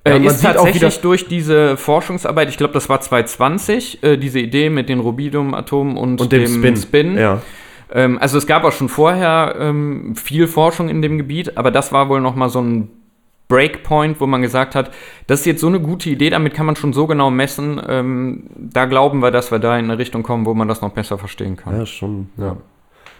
Äh, 0.05 0.19
ist 0.25 0.43
tatsächlich 0.43 0.77
wieder- 0.83 1.03
durch 1.03 1.29
diese 1.29 1.77
Forschungsarbeit, 1.77 2.49
ich 2.49 2.57
glaube, 2.57 2.73
das 2.73 2.89
war 2.89 3.01
2020, 3.01 4.03
äh, 4.03 4.17
diese 4.17 4.39
Idee 4.41 4.71
mit 4.71 4.89
den 4.89 5.01
Rubidium-Atomen 5.01 5.97
und, 5.97 6.21
Und 6.21 6.33
dem 6.33 6.47
Spin. 6.47 6.77
Spin 6.77 7.19
Ja. 7.19 7.43
Ähm, 7.93 8.19
also 8.21 8.37
es 8.37 8.47
gab 8.47 8.65
auch 8.65 8.73
schon 8.73 8.89
vorher 8.91 9.55
ähm, 9.59 10.15
viel 10.15 10.47
Forschung 10.47 10.89
in 10.91 11.01
dem 11.03 11.17
Gebiet, 11.19 11.57
aber 11.57 11.71
das 11.71 11.91
war 11.93 12.09
wohl 12.11 12.21
noch 12.21 12.35
mal 12.35 12.49
so 12.51 12.61
ein 12.61 12.91
Breakpoint, 13.49 14.21
wo 14.21 14.27
man 14.27 14.43
gesagt 14.43 14.75
hat, 14.75 14.91
das 15.27 15.41
ist 15.41 15.47
jetzt 15.47 15.61
so 15.61 15.67
eine 15.69 15.81
gute 15.81 16.11
Idee, 16.11 16.31
damit 16.31 16.55
kann 16.55 16.67
man 16.67 16.77
schon 16.77 16.93
so 16.93 17.07
genau 17.07 17.31
messen. 17.31 17.81
Ähm, 17.89 18.45
da 18.57 18.85
glauben 18.85 19.21
wir, 19.21 19.31
dass 19.31 19.51
wir 19.51 19.59
da 19.59 19.79
in 19.79 19.87
eine 19.87 19.99
Richtung 19.99 20.23
kommen, 20.23 20.45
wo 20.47 20.55
man 20.55 20.69
das 20.69 20.83
noch 20.83 20.91
besser 20.91 21.17
verstehen 21.19 21.57
kann. 21.57 21.77
Ja, 21.79 21.87
schon, 21.87 22.29
ja. 22.37 22.57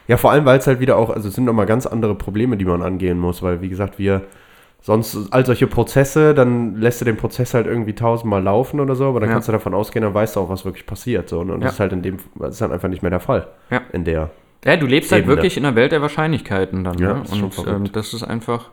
Ja, 0.07 0.17
vor 0.17 0.31
allem, 0.31 0.45
weil 0.47 0.59
es 0.59 0.67
halt 0.67 0.81
wieder 0.81 0.97
auch, 0.97 1.11
also 1.11 1.29
es 1.29 1.35
sind 1.35 1.45
nochmal 1.45 1.67
ganz 1.67 1.87
andere 1.87 2.15
Probleme, 2.15 2.57
die 2.57 2.65
man 2.65 2.81
angehen 2.83 3.19
muss, 3.19 3.43
weil, 3.43 3.61
wie 3.61 3.69
gesagt, 3.69 3.99
wir 3.99 4.23
sonst 4.81 5.17
all 5.33 5.45
solche 5.45 5.67
Prozesse, 5.67 6.35
dann 6.35 6.77
lässt 6.77 7.01
du 7.01 7.05
den 7.05 7.17
Prozess 7.17 7.53
halt 7.53 7.67
irgendwie 7.67 7.95
tausendmal 7.95 8.43
laufen 8.43 8.81
oder 8.81 8.95
so, 8.97 9.07
aber 9.07 9.21
dann 9.21 9.29
Ja. 9.29 9.35
kannst 9.35 9.49
du 9.49 9.53
davon 9.53 9.75
ausgehen, 9.75 10.03
dann 10.03 10.15
weißt 10.15 10.37
du 10.37 10.41
auch, 10.41 10.49
was 10.49 10.65
wirklich 10.65 10.87
passiert. 10.87 11.29
So, 11.29 11.43
ne? 11.45 11.53
Und 11.53 11.61
Ja. 11.61 11.67
das 11.67 11.75
ist 11.75 11.81
halt 11.81 11.93
in 11.93 12.03
dem, 12.03 12.19
das 12.39 12.55
ist 12.55 12.61
halt 12.61 12.73
einfach 12.73 12.89
nicht 12.89 13.03
mehr 13.03 13.11
der 13.11 13.21
Fall. 13.21 13.49
Ja. 13.71 13.81
In 13.93 14.05
der. 14.05 14.31
Ja, 14.65 14.77
du 14.77 14.87
lebst 14.87 15.13
halt 15.13 15.23
Ebene. 15.25 15.37
wirklich 15.37 15.57
in 15.57 15.63
der 15.65 15.75
Welt 15.75 15.93
der 15.93 16.01
Wahrscheinlichkeiten 16.01 16.85
dann. 16.85 16.99
Ja, 16.99 17.15
ne? 17.15 17.23
Und 17.31 17.53
ähm, 17.67 17.93
das 17.93 18.15
ist 18.15 18.23
einfach 18.23 18.71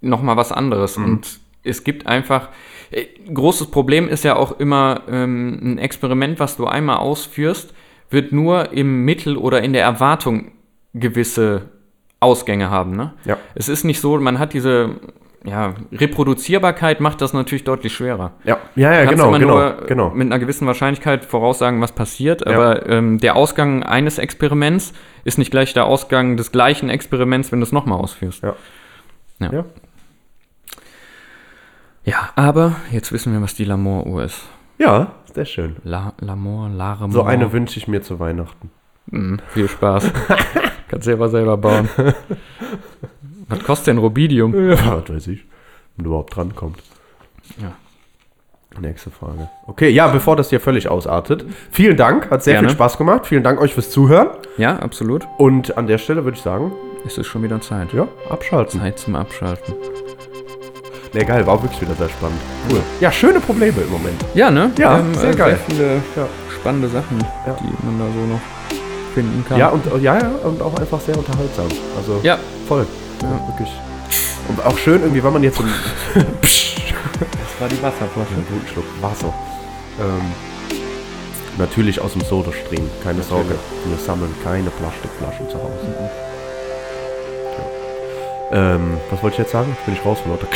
nochmal 0.00 0.36
was 0.36 0.52
anderes. 0.52 0.98
Mhm. 0.98 1.04
Und 1.04 1.40
es 1.64 1.84
gibt 1.84 2.06
einfach. 2.06 2.48
Äh, 2.90 3.06
großes 3.32 3.70
Problem 3.70 4.08
ist 4.08 4.24
ja 4.24 4.36
auch 4.36 4.58
immer 4.58 5.02
ähm, 5.08 5.58
ein 5.62 5.78
Experiment, 5.78 6.40
was 6.40 6.56
du 6.56 6.66
einmal 6.66 6.96
ausführst, 6.96 7.74
wird 8.10 8.32
nur 8.32 8.72
im 8.72 9.04
Mittel 9.04 9.36
oder 9.36 9.62
in 9.62 9.72
der 9.74 9.82
Erwartung 9.82 10.52
gewisse 10.94 11.68
Ausgänge 12.20 12.70
haben. 12.70 12.96
Ne? 12.96 13.12
Ja. 13.24 13.36
Es 13.54 13.68
ist 13.68 13.84
nicht 13.84 14.00
so, 14.00 14.18
man 14.18 14.38
hat 14.38 14.54
diese 14.54 14.96
ja, 15.44 15.74
Reproduzierbarkeit, 15.92 17.00
macht 17.00 17.20
das 17.20 17.32
natürlich 17.32 17.64
deutlich 17.64 17.92
schwerer. 17.92 18.32
Ja, 18.44 18.58
ja, 18.74 18.92
ja 18.92 19.04
genau, 19.04 19.28
immer 19.28 19.38
genau, 19.38 19.54
nur 19.54 19.86
genau. 19.86 20.10
mit 20.10 20.26
einer 20.26 20.38
gewissen 20.38 20.66
Wahrscheinlichkeit 20.66 21.24
voraussagen, 21.24 21.80
was 21.80 21.92
passiert, 21.92 22.44
Ja. 22.44 22.54
aber 22.54 22.88
ähm, 22.88 23.18
der 23.18 23.36
Ausgang 23.36 23.82
eines 23.82 24.18
Experiments 24.18 24.92
ist 25.24 25.38
nicht 25.38 25.50
gleich 25.50 25.74
der 25.74 25.84
Ausgang 25.84 26.36
des 26.36 26.50
gleichen 26.50 26.90
Experiments, 26.90 27.52
wenn 27.52 27.60
du 27.60 27.64
es 27.64 27.72
nochmal 27.72 28.00
ausführst. 28.00 28.42
Ja. 28.42 28.56
Ja. 29.38 29.52
Ja. 29.52 29.64
Ja, 32.08 32.30
aber 32.36 32.76
jetzt 32.90 33.12
wissen 33.12 33.32
wir, 33.32 33.42
was 33.42 33.54
die 33.54 33.64
Lamour-Uhr 33.64 34.24
ist. 34.24 34.42
Ja, 34.78 35.12
sehr 35.34 35.44
schön. 35.44 35.76
La, 35.84 36.12
Lamour, 36.20 36.68
Laremont. 36.70 37.12
So 37.12 37.22
eine 37.22 37.52
wünsche 37.52 37.78
ich 37.78 37.88
mir 37.88 38.02
zu 38.02 38.18
Weihnachten. 38.18 38.70
Mhm, 39.06 39.40
viel 39.48 39.68
Spaß. 39.68 40.10
Kannst 40.88 41.04
selber 41.04 41.28
selber 41.28 41.56
bauen. 41.56 41.88
was 43.48 43.62
kostet 43.62 43.88
denn 43.88 43.98
Rubidium? 43.98 44.54
Ja, 44.70 45.02
was 45.02 45.08
weiß 45.10 45.26
ich. 45.28 45.44
Wenn 45.96 46.04
du 46.04 46.10
überhaupt 46.10 46.34
drankommt. 46.36 46.78
Ja. 47.60 47.72
Nächste 48.80 49.10
Frage. 49.10 49.48
Okay, 49.66 49.88
ja, 49.88 50.06
bevor 50.08 50.36
das 50.36 50.50
hier 50.50 50.60
völlig 50.60 50.88
ausartet. 50.88 51.44
Vielen 51.72 51.96
Dank, 51.96 52.30
hat 52.30 52.44
sehr 52.44 52.54
Gerne. 52.54 52.68
viel 52.68 52.76
Spaß 52.76 52.96
gemacht. 52.96 53.26
Vielen 53.26 53.42
Dank 53.42 53.60
euch 53.60 53.74
fürs 53.74 53.90
Zuhören. 53.90 54.28
Ja, 54.56 54.76
absolut. 54.78 55.26
Und 55.36 55.76
an 55.76 55.86
der 55.88 55.98
Stelle 55.98 56.24
würde 56.24 56.36
ich 56.36 56.42
sagen, 56.42 56.72
Es 57.04 57.18
ist 57.18 57.26
schon 57.26 57.42
wieder 57.42 57.60
Zeit. 57.60 57.92
ja, 57.92 58.06
abschalten. 58.30 58.78
Zeit 58.80 58.98
zum 58.98 59.16
Abschalten. 59.16 59.74
Ne, 61.14 61.24
geil, 61.24 61.46
war 61.46 61.62
wirklich 61.62 61.80
wieder 61.80 61.94
sehr 61.94 62.08
spannend. 62.08 62.38
Cool. 62.70 62.80
Ja, 63.00 63.10
schöne 63.10 63.40
Probleme 63.40 63.80
im 63.82 63.90
Moment. 63.90 64.22
Ja, 64.34 64.50
ne? 64.50 64.70
Ja, 64.78 64.98
Ähm, 64.98 65.14
sehr 65.14 65.30
äh, 65.30 65.34
geil. 65.34 65.58
Sehr 65.68 65.76
viele 65.76 65.94
Ja. 66.16 66.26
spannende 66.60 66.88
Sachen, 66.88 67.18
Ja. 67.46 67.56
die 67.60 67.86
man 67.86 67.98
da 67.98 68.04
so 68.12 68.26
noch 68.26 68.40
finden 69.14 69.44
kann. 69.48 69.58
Ja, 69.58 69.68
und 69.68 69.86
äh, 69.86 69.98
ja, 69.98 70.18
ja, 70.18 70.30
und 70.44 70.60
auch 70.60 70.74
einfach 70.78 71.00
sehr 71.00 71.16
unterhaltsam. 71.16 71.66
Also 71.96 72.20
Ja. 72.22 72.38
voll. 72.66 72.86
Ja. 73.22 73.28
wirklich. 73.48 73.70
Und 74.48 74.64
auch 74.64 74.76
schön 74.78 75.02
irgendwie, 75.02 75.22
wenn 75.24 75.32
man 75.32 75.42
jetzt 75.42 75.56
so 75.58 75.64
das 76.14 76.22
war 77.60 77.68
die 77.68 77.82
Wasserflasche. 77.82 78.34
einen 78.34 78.46
guten 78.48 78.68
Schluck 78.68 78.84
Wasser. 79.00 79.32
Ähm, 80.00 80.32
natürlich 81.58 82.00
aus 82.00 82.12
dem 82.12 82.22
Sodastream, 82.22 82.88
keine 83.02 83.22
Sorge. 83.22 83.54
Wir 83.86 83.98
sammeln 83.98 84.32
keine 84.44 84.70
Plastikflaschen 84.70 85.48
zu 85.50 85.56
Hause. 85.56 86.10
Ja. 88.52 88.74
Ähm, 88.74 88.98
was 89.10 89.22
wollte 89.22 89.34
ich 89.34 89.38
jetzt 89.40 89.52
sagen? 89.52 89.76
Bin 89.84 89.94
ich 89.94 90.04
raus 90.04 90.18
von 90.20 90.30
lauter. 90.32 90.46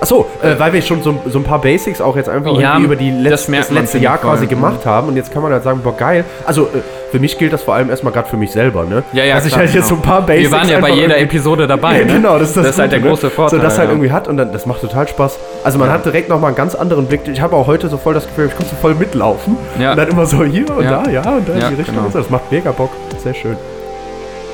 Achso, 0.00 0.26
äh, 0.42 0.58
weil 0.58 0.72
wir 0.72 0.80
schon 0.80 1.02
so, 1.02 1.14
so 1.28 1.38
ein 1.38 1.44
paar 1.44 1.60
Basics 1.60 2.00
auch 2.00 2.16
jetzt 2.16 2.28
einfach 2.30 2.58
Ja, 2.58 2.72
irgendwie 2.78 2.84
über 2.86 2.96
die 2.96 3.10
das 3.10 3.48
Letz-, 3.48 3.52
das 3.58 3.70
man, 3.70 3.82
letzte 3.82 3.98
Jahr 3.98 4.14
ich 4.14 4.20
quasi 4.22 4.46
gemacht 4.46 4.86
haben 4.86 5.08
und 5.08 5.16
jetzt 5.16 5.30
kann 5.32 5.42
man 5.42 5.52
halt 5.52 5.62
sagen, 5.62 5.80
boah 5.84 5.94
geil. 5.96 6.24
Also 6.46 6.62
äh, 6.64 6.80
für 7.10 7.18
mich 7.18 7.36
gilt 7.36 7.52
das 7.52 7.62
vor 7.64 7.74
allem 7.74 7.90
erstmal 7.90 8.12
gerade 8.12 8.28
für 8.28 8.36
mich 8.38 8.50
selber, 8.52 8.84
ne? 8.84 9.02
Ja, 9.12 9.24
ja, 9.24 9.34
Dass 9.34 9.44
ich 9.44 9.52
klar, 9.52 9.66
halt 9.66 9.74
jetzt 9.74 9.88
so 9.88 9.96
genau. 9.96 10.06
ein 10.06 10.08
paar 10.10 10.22
Basics 10.26 10.50
Wir 10.50 10.56
waren 10.58 10.68
ja 10.70 10.78
bei 10.80 10.90
jeder 10.90 11.18
Episode 11.18 11.66
dabei. 11.66 11.98
ne? 12.04 12.14
genau, 12.14 12.38
das 12.38 12.48
ist 12.48 12.56
das, 12.56 12.64
Das 12.64 12.74
ist 12.76 12.80
halt 12.80 12.92
der 12.92 13.00
Gute, 13.00 13.10
große 13.10 13.30
Vorteil, 13.30 13.58
So, 13.58 13.62
das 13.64 13.78
halt 13.78 13.88
ja. 13.88 13.92
irgendwie 13.94 14.10
hat 14.12 14.26
und 14.26 14.36
dann, 14.38 14.52
das 14.52 14.64
macht 14.64 14.80
total 14.80 15.06
Spaß. 15.06 15.38
Also 15.64 15.78
man 15.78 15.88
Ja. 15.88 15.94
hat 15.94 16.04
direkt 16.06 16.28
nochmal 16.30 16.48
einen 16.48 16.56
ganz 16.56 16.74
anderen 16.74 17.06
Blick. 17.06 17.20
Ich 17.30 17.40
habe 17.42 17.54
auch 17.56 17.66
heute 17.66 17.88
so 17.88 17.98
voll 17.98 18.14
das 18.14 18.26
Gefühl, 18.26 18.46
ich 18.46 18.56
konnte 18.56 18.70
so 18.70 18.76
voll 18.80 18.94
mitlaufen. 18.94 19.56
Ja. 19.78 19.90
Und 19.90 19.98
dann 19.98 20.08
immer 20.08 20.24
so 20.24 20.44
hier 20.44 20.70
und 20.70 20.84
da, 20.84 21.04
ja, 21.10 21.20
und 21.20 21.46
da 21.48 21.52
in 21.52 21.58
die 21.58 21.74
Richtung. 21.74 21.96
genau. 21.96 22.08
Das 22.10 22.30
macht 22.30 22.50
mega 22.50 22.70
Bock. 22.72 22.90
Sehr 23.22 23.34
schön. 23.34 23.56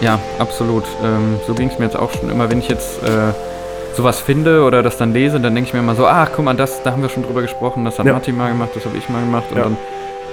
Ja, 0.00 0.18
absolut. 0.38 0.84
Ähm, 1.04 1.38
so 1.46 1.54
ging 1.54 1.68
es 1.68 1.78
mir 1.78 1.84
jetzt 1.86 1.96
auch 1.98 2.10
schon 2.12 2.30
immer, 2.30 2.50
wenn 2.50 2.58
ich 2.58 2.68
jetzt 2.68 3.02
äh, 3.04 3.32
sowas 3.96 4.20
finde 4.20 4.62
oder 4.64 4.82
das 4.82 4.96
dann 4.98 5.12
lese, 5.12 5.40
dann 5.40 5.54
denke 5.54 5.68
ich 5.68 5.74
mir 5.74 5.80
immer 5.80 5.94
so, 5.94 6.06
ach, 6.06 6.28
guck 6.34 6.44
mal, 6.44 6.54
das, 6.54 6.82
da 6.82 6.92
haben 6.92 7.02
wir 7.02 7.08
schon 7.08 7.22
drüber 7.24 7.42
gesprochen, 7.42 7.84
das 7.84 7.98
hat 7.98 8.06
Ja. 8.06 8.12
Matti 8.12 8.32
mal 8.32 8.48
gemacht, 8.50 8.70
das 8.74 8.84
habe 8.84 8.96
ich 8.96 9.08
mal 9.08 9.20
gemacht 9.20 9.44
und 9.50 9.56
Ja. 9.58 9.64
dann, 9.64 9.76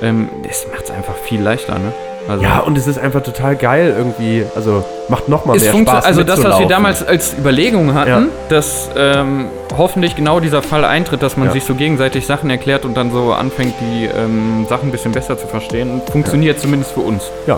ähm, 0.02 0.30
das 0.48 0.66
macht 0.72 0.84
es 0.86 0.92
einfach 0.92 1.16
viel 1.16 1.42
leichter, 1.42 1.74
ne? 1.74 1.94
Also, 2.28 2.42
Ja, 2.42 2.60
und 2.60 2.78
es 2.78 2.88
ist 2.88 2.98
einfach 2.98 3.22
total 3.22 3.58
geil 3.58 3.94
irgendwie. 3.98 4.46
Also 4.56 4.86
macht 5.10 5.28
nochmal 5.28 5.58
mehr 5.60 5.74
Spaß. 5.74 6.06
also 6.06 6.24
das, 6.24 6.42
was 6.42 6.58
wir 6.58 6.68
damals 6.68 7.06
als 7.06 7.34
Überlegung 7.38 7.94
hatten, 7.96 8.10
Ja. 8.10 8.22
dass 8.48 8.90
ähm, 8.96 9.48
hoffentlich 9.78 10.16
genau 10.16 10.40
dieser 10.40 10.62
Fall 10.62 10.86
eintritt, 10.86 11.22
dass 11.22 11.36
man 11.36 11.48
Ja. 11.48 11.52
sich 11.54 11.66
so 11.66 11.76
gegenseitig 11.76 12.26
Sachen 12.26 12.50
erklärt 12.50 12.86
und 12.86 12.96
dann 12.96 13.12
so 13.12 13.34
anfängt, 13.34 13.74
die 13.82 14.06
ähm, 14.06 14.66
Sachen 14.70 14.88
ein 14.88 14.92
bisschen 14.92 15.12
besser 15.12 15.38
zu 15.38 15.48
verstehen, 15.48 16.02
funktioniert 16.14 16.60
zumindest 16.62 16.94
für 16.94 17.02
uns. 17.02 17.24
Ja. 17.46 17.58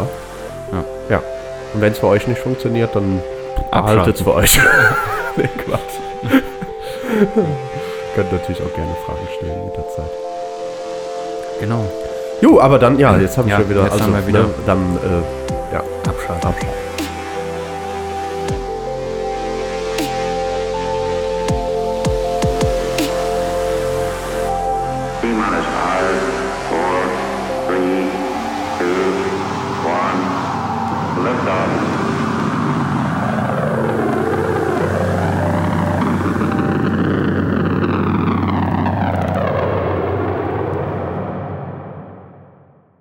Ja. 0.71 0.83
Ja. 1.11 1.21
Und 1.75 1.81
wenn 1.81 1.91
es 1.91 1.99
für 1.99 2.07
euch 2.07 2.27
nicht 2.27 2.39
funktioniert, 2.41 2.95
dann 2.95 3.21
Abschalten. 3.71 3.95
behaltet 3.95 4.15
es 4.15 4.21
für 4.21 4.33
euch. 4.33 4.59
nee, 5.37 5.49
Quatsch. 5.65 5.81
Könnt 8.15 8.31
natürlich 8.31 8.61
auch 8.61 8.73
gerne 8.75 8.95
Fragen 9.05 9.27
stellen 9.37 9.61
jederzeit. 9.69 10.11
Genau. 11.59 11.85
Jo, 12.41 12.59
aber 12.59 12.79
dann, 12.79 12.99
ja, 12.99 13.15
jetzt 13.17 13.37
habe 13.37 13.47
ich 13.47 13.53
Ja, 13.53 13.59
schon 13.61 13.69
wieder, 13.69 13.83
also, 13.83 14.03
haben 14.03 14.13
wir 14.13 14.27
wieder- 14.27 14.39
Ne, 14.43 14.49
dann, 14.65 14.97
äh, 14.97 15.73
ja, 15.73 15.79
Abschalten. 16.09 16.47
abschalten. 16.49 16.84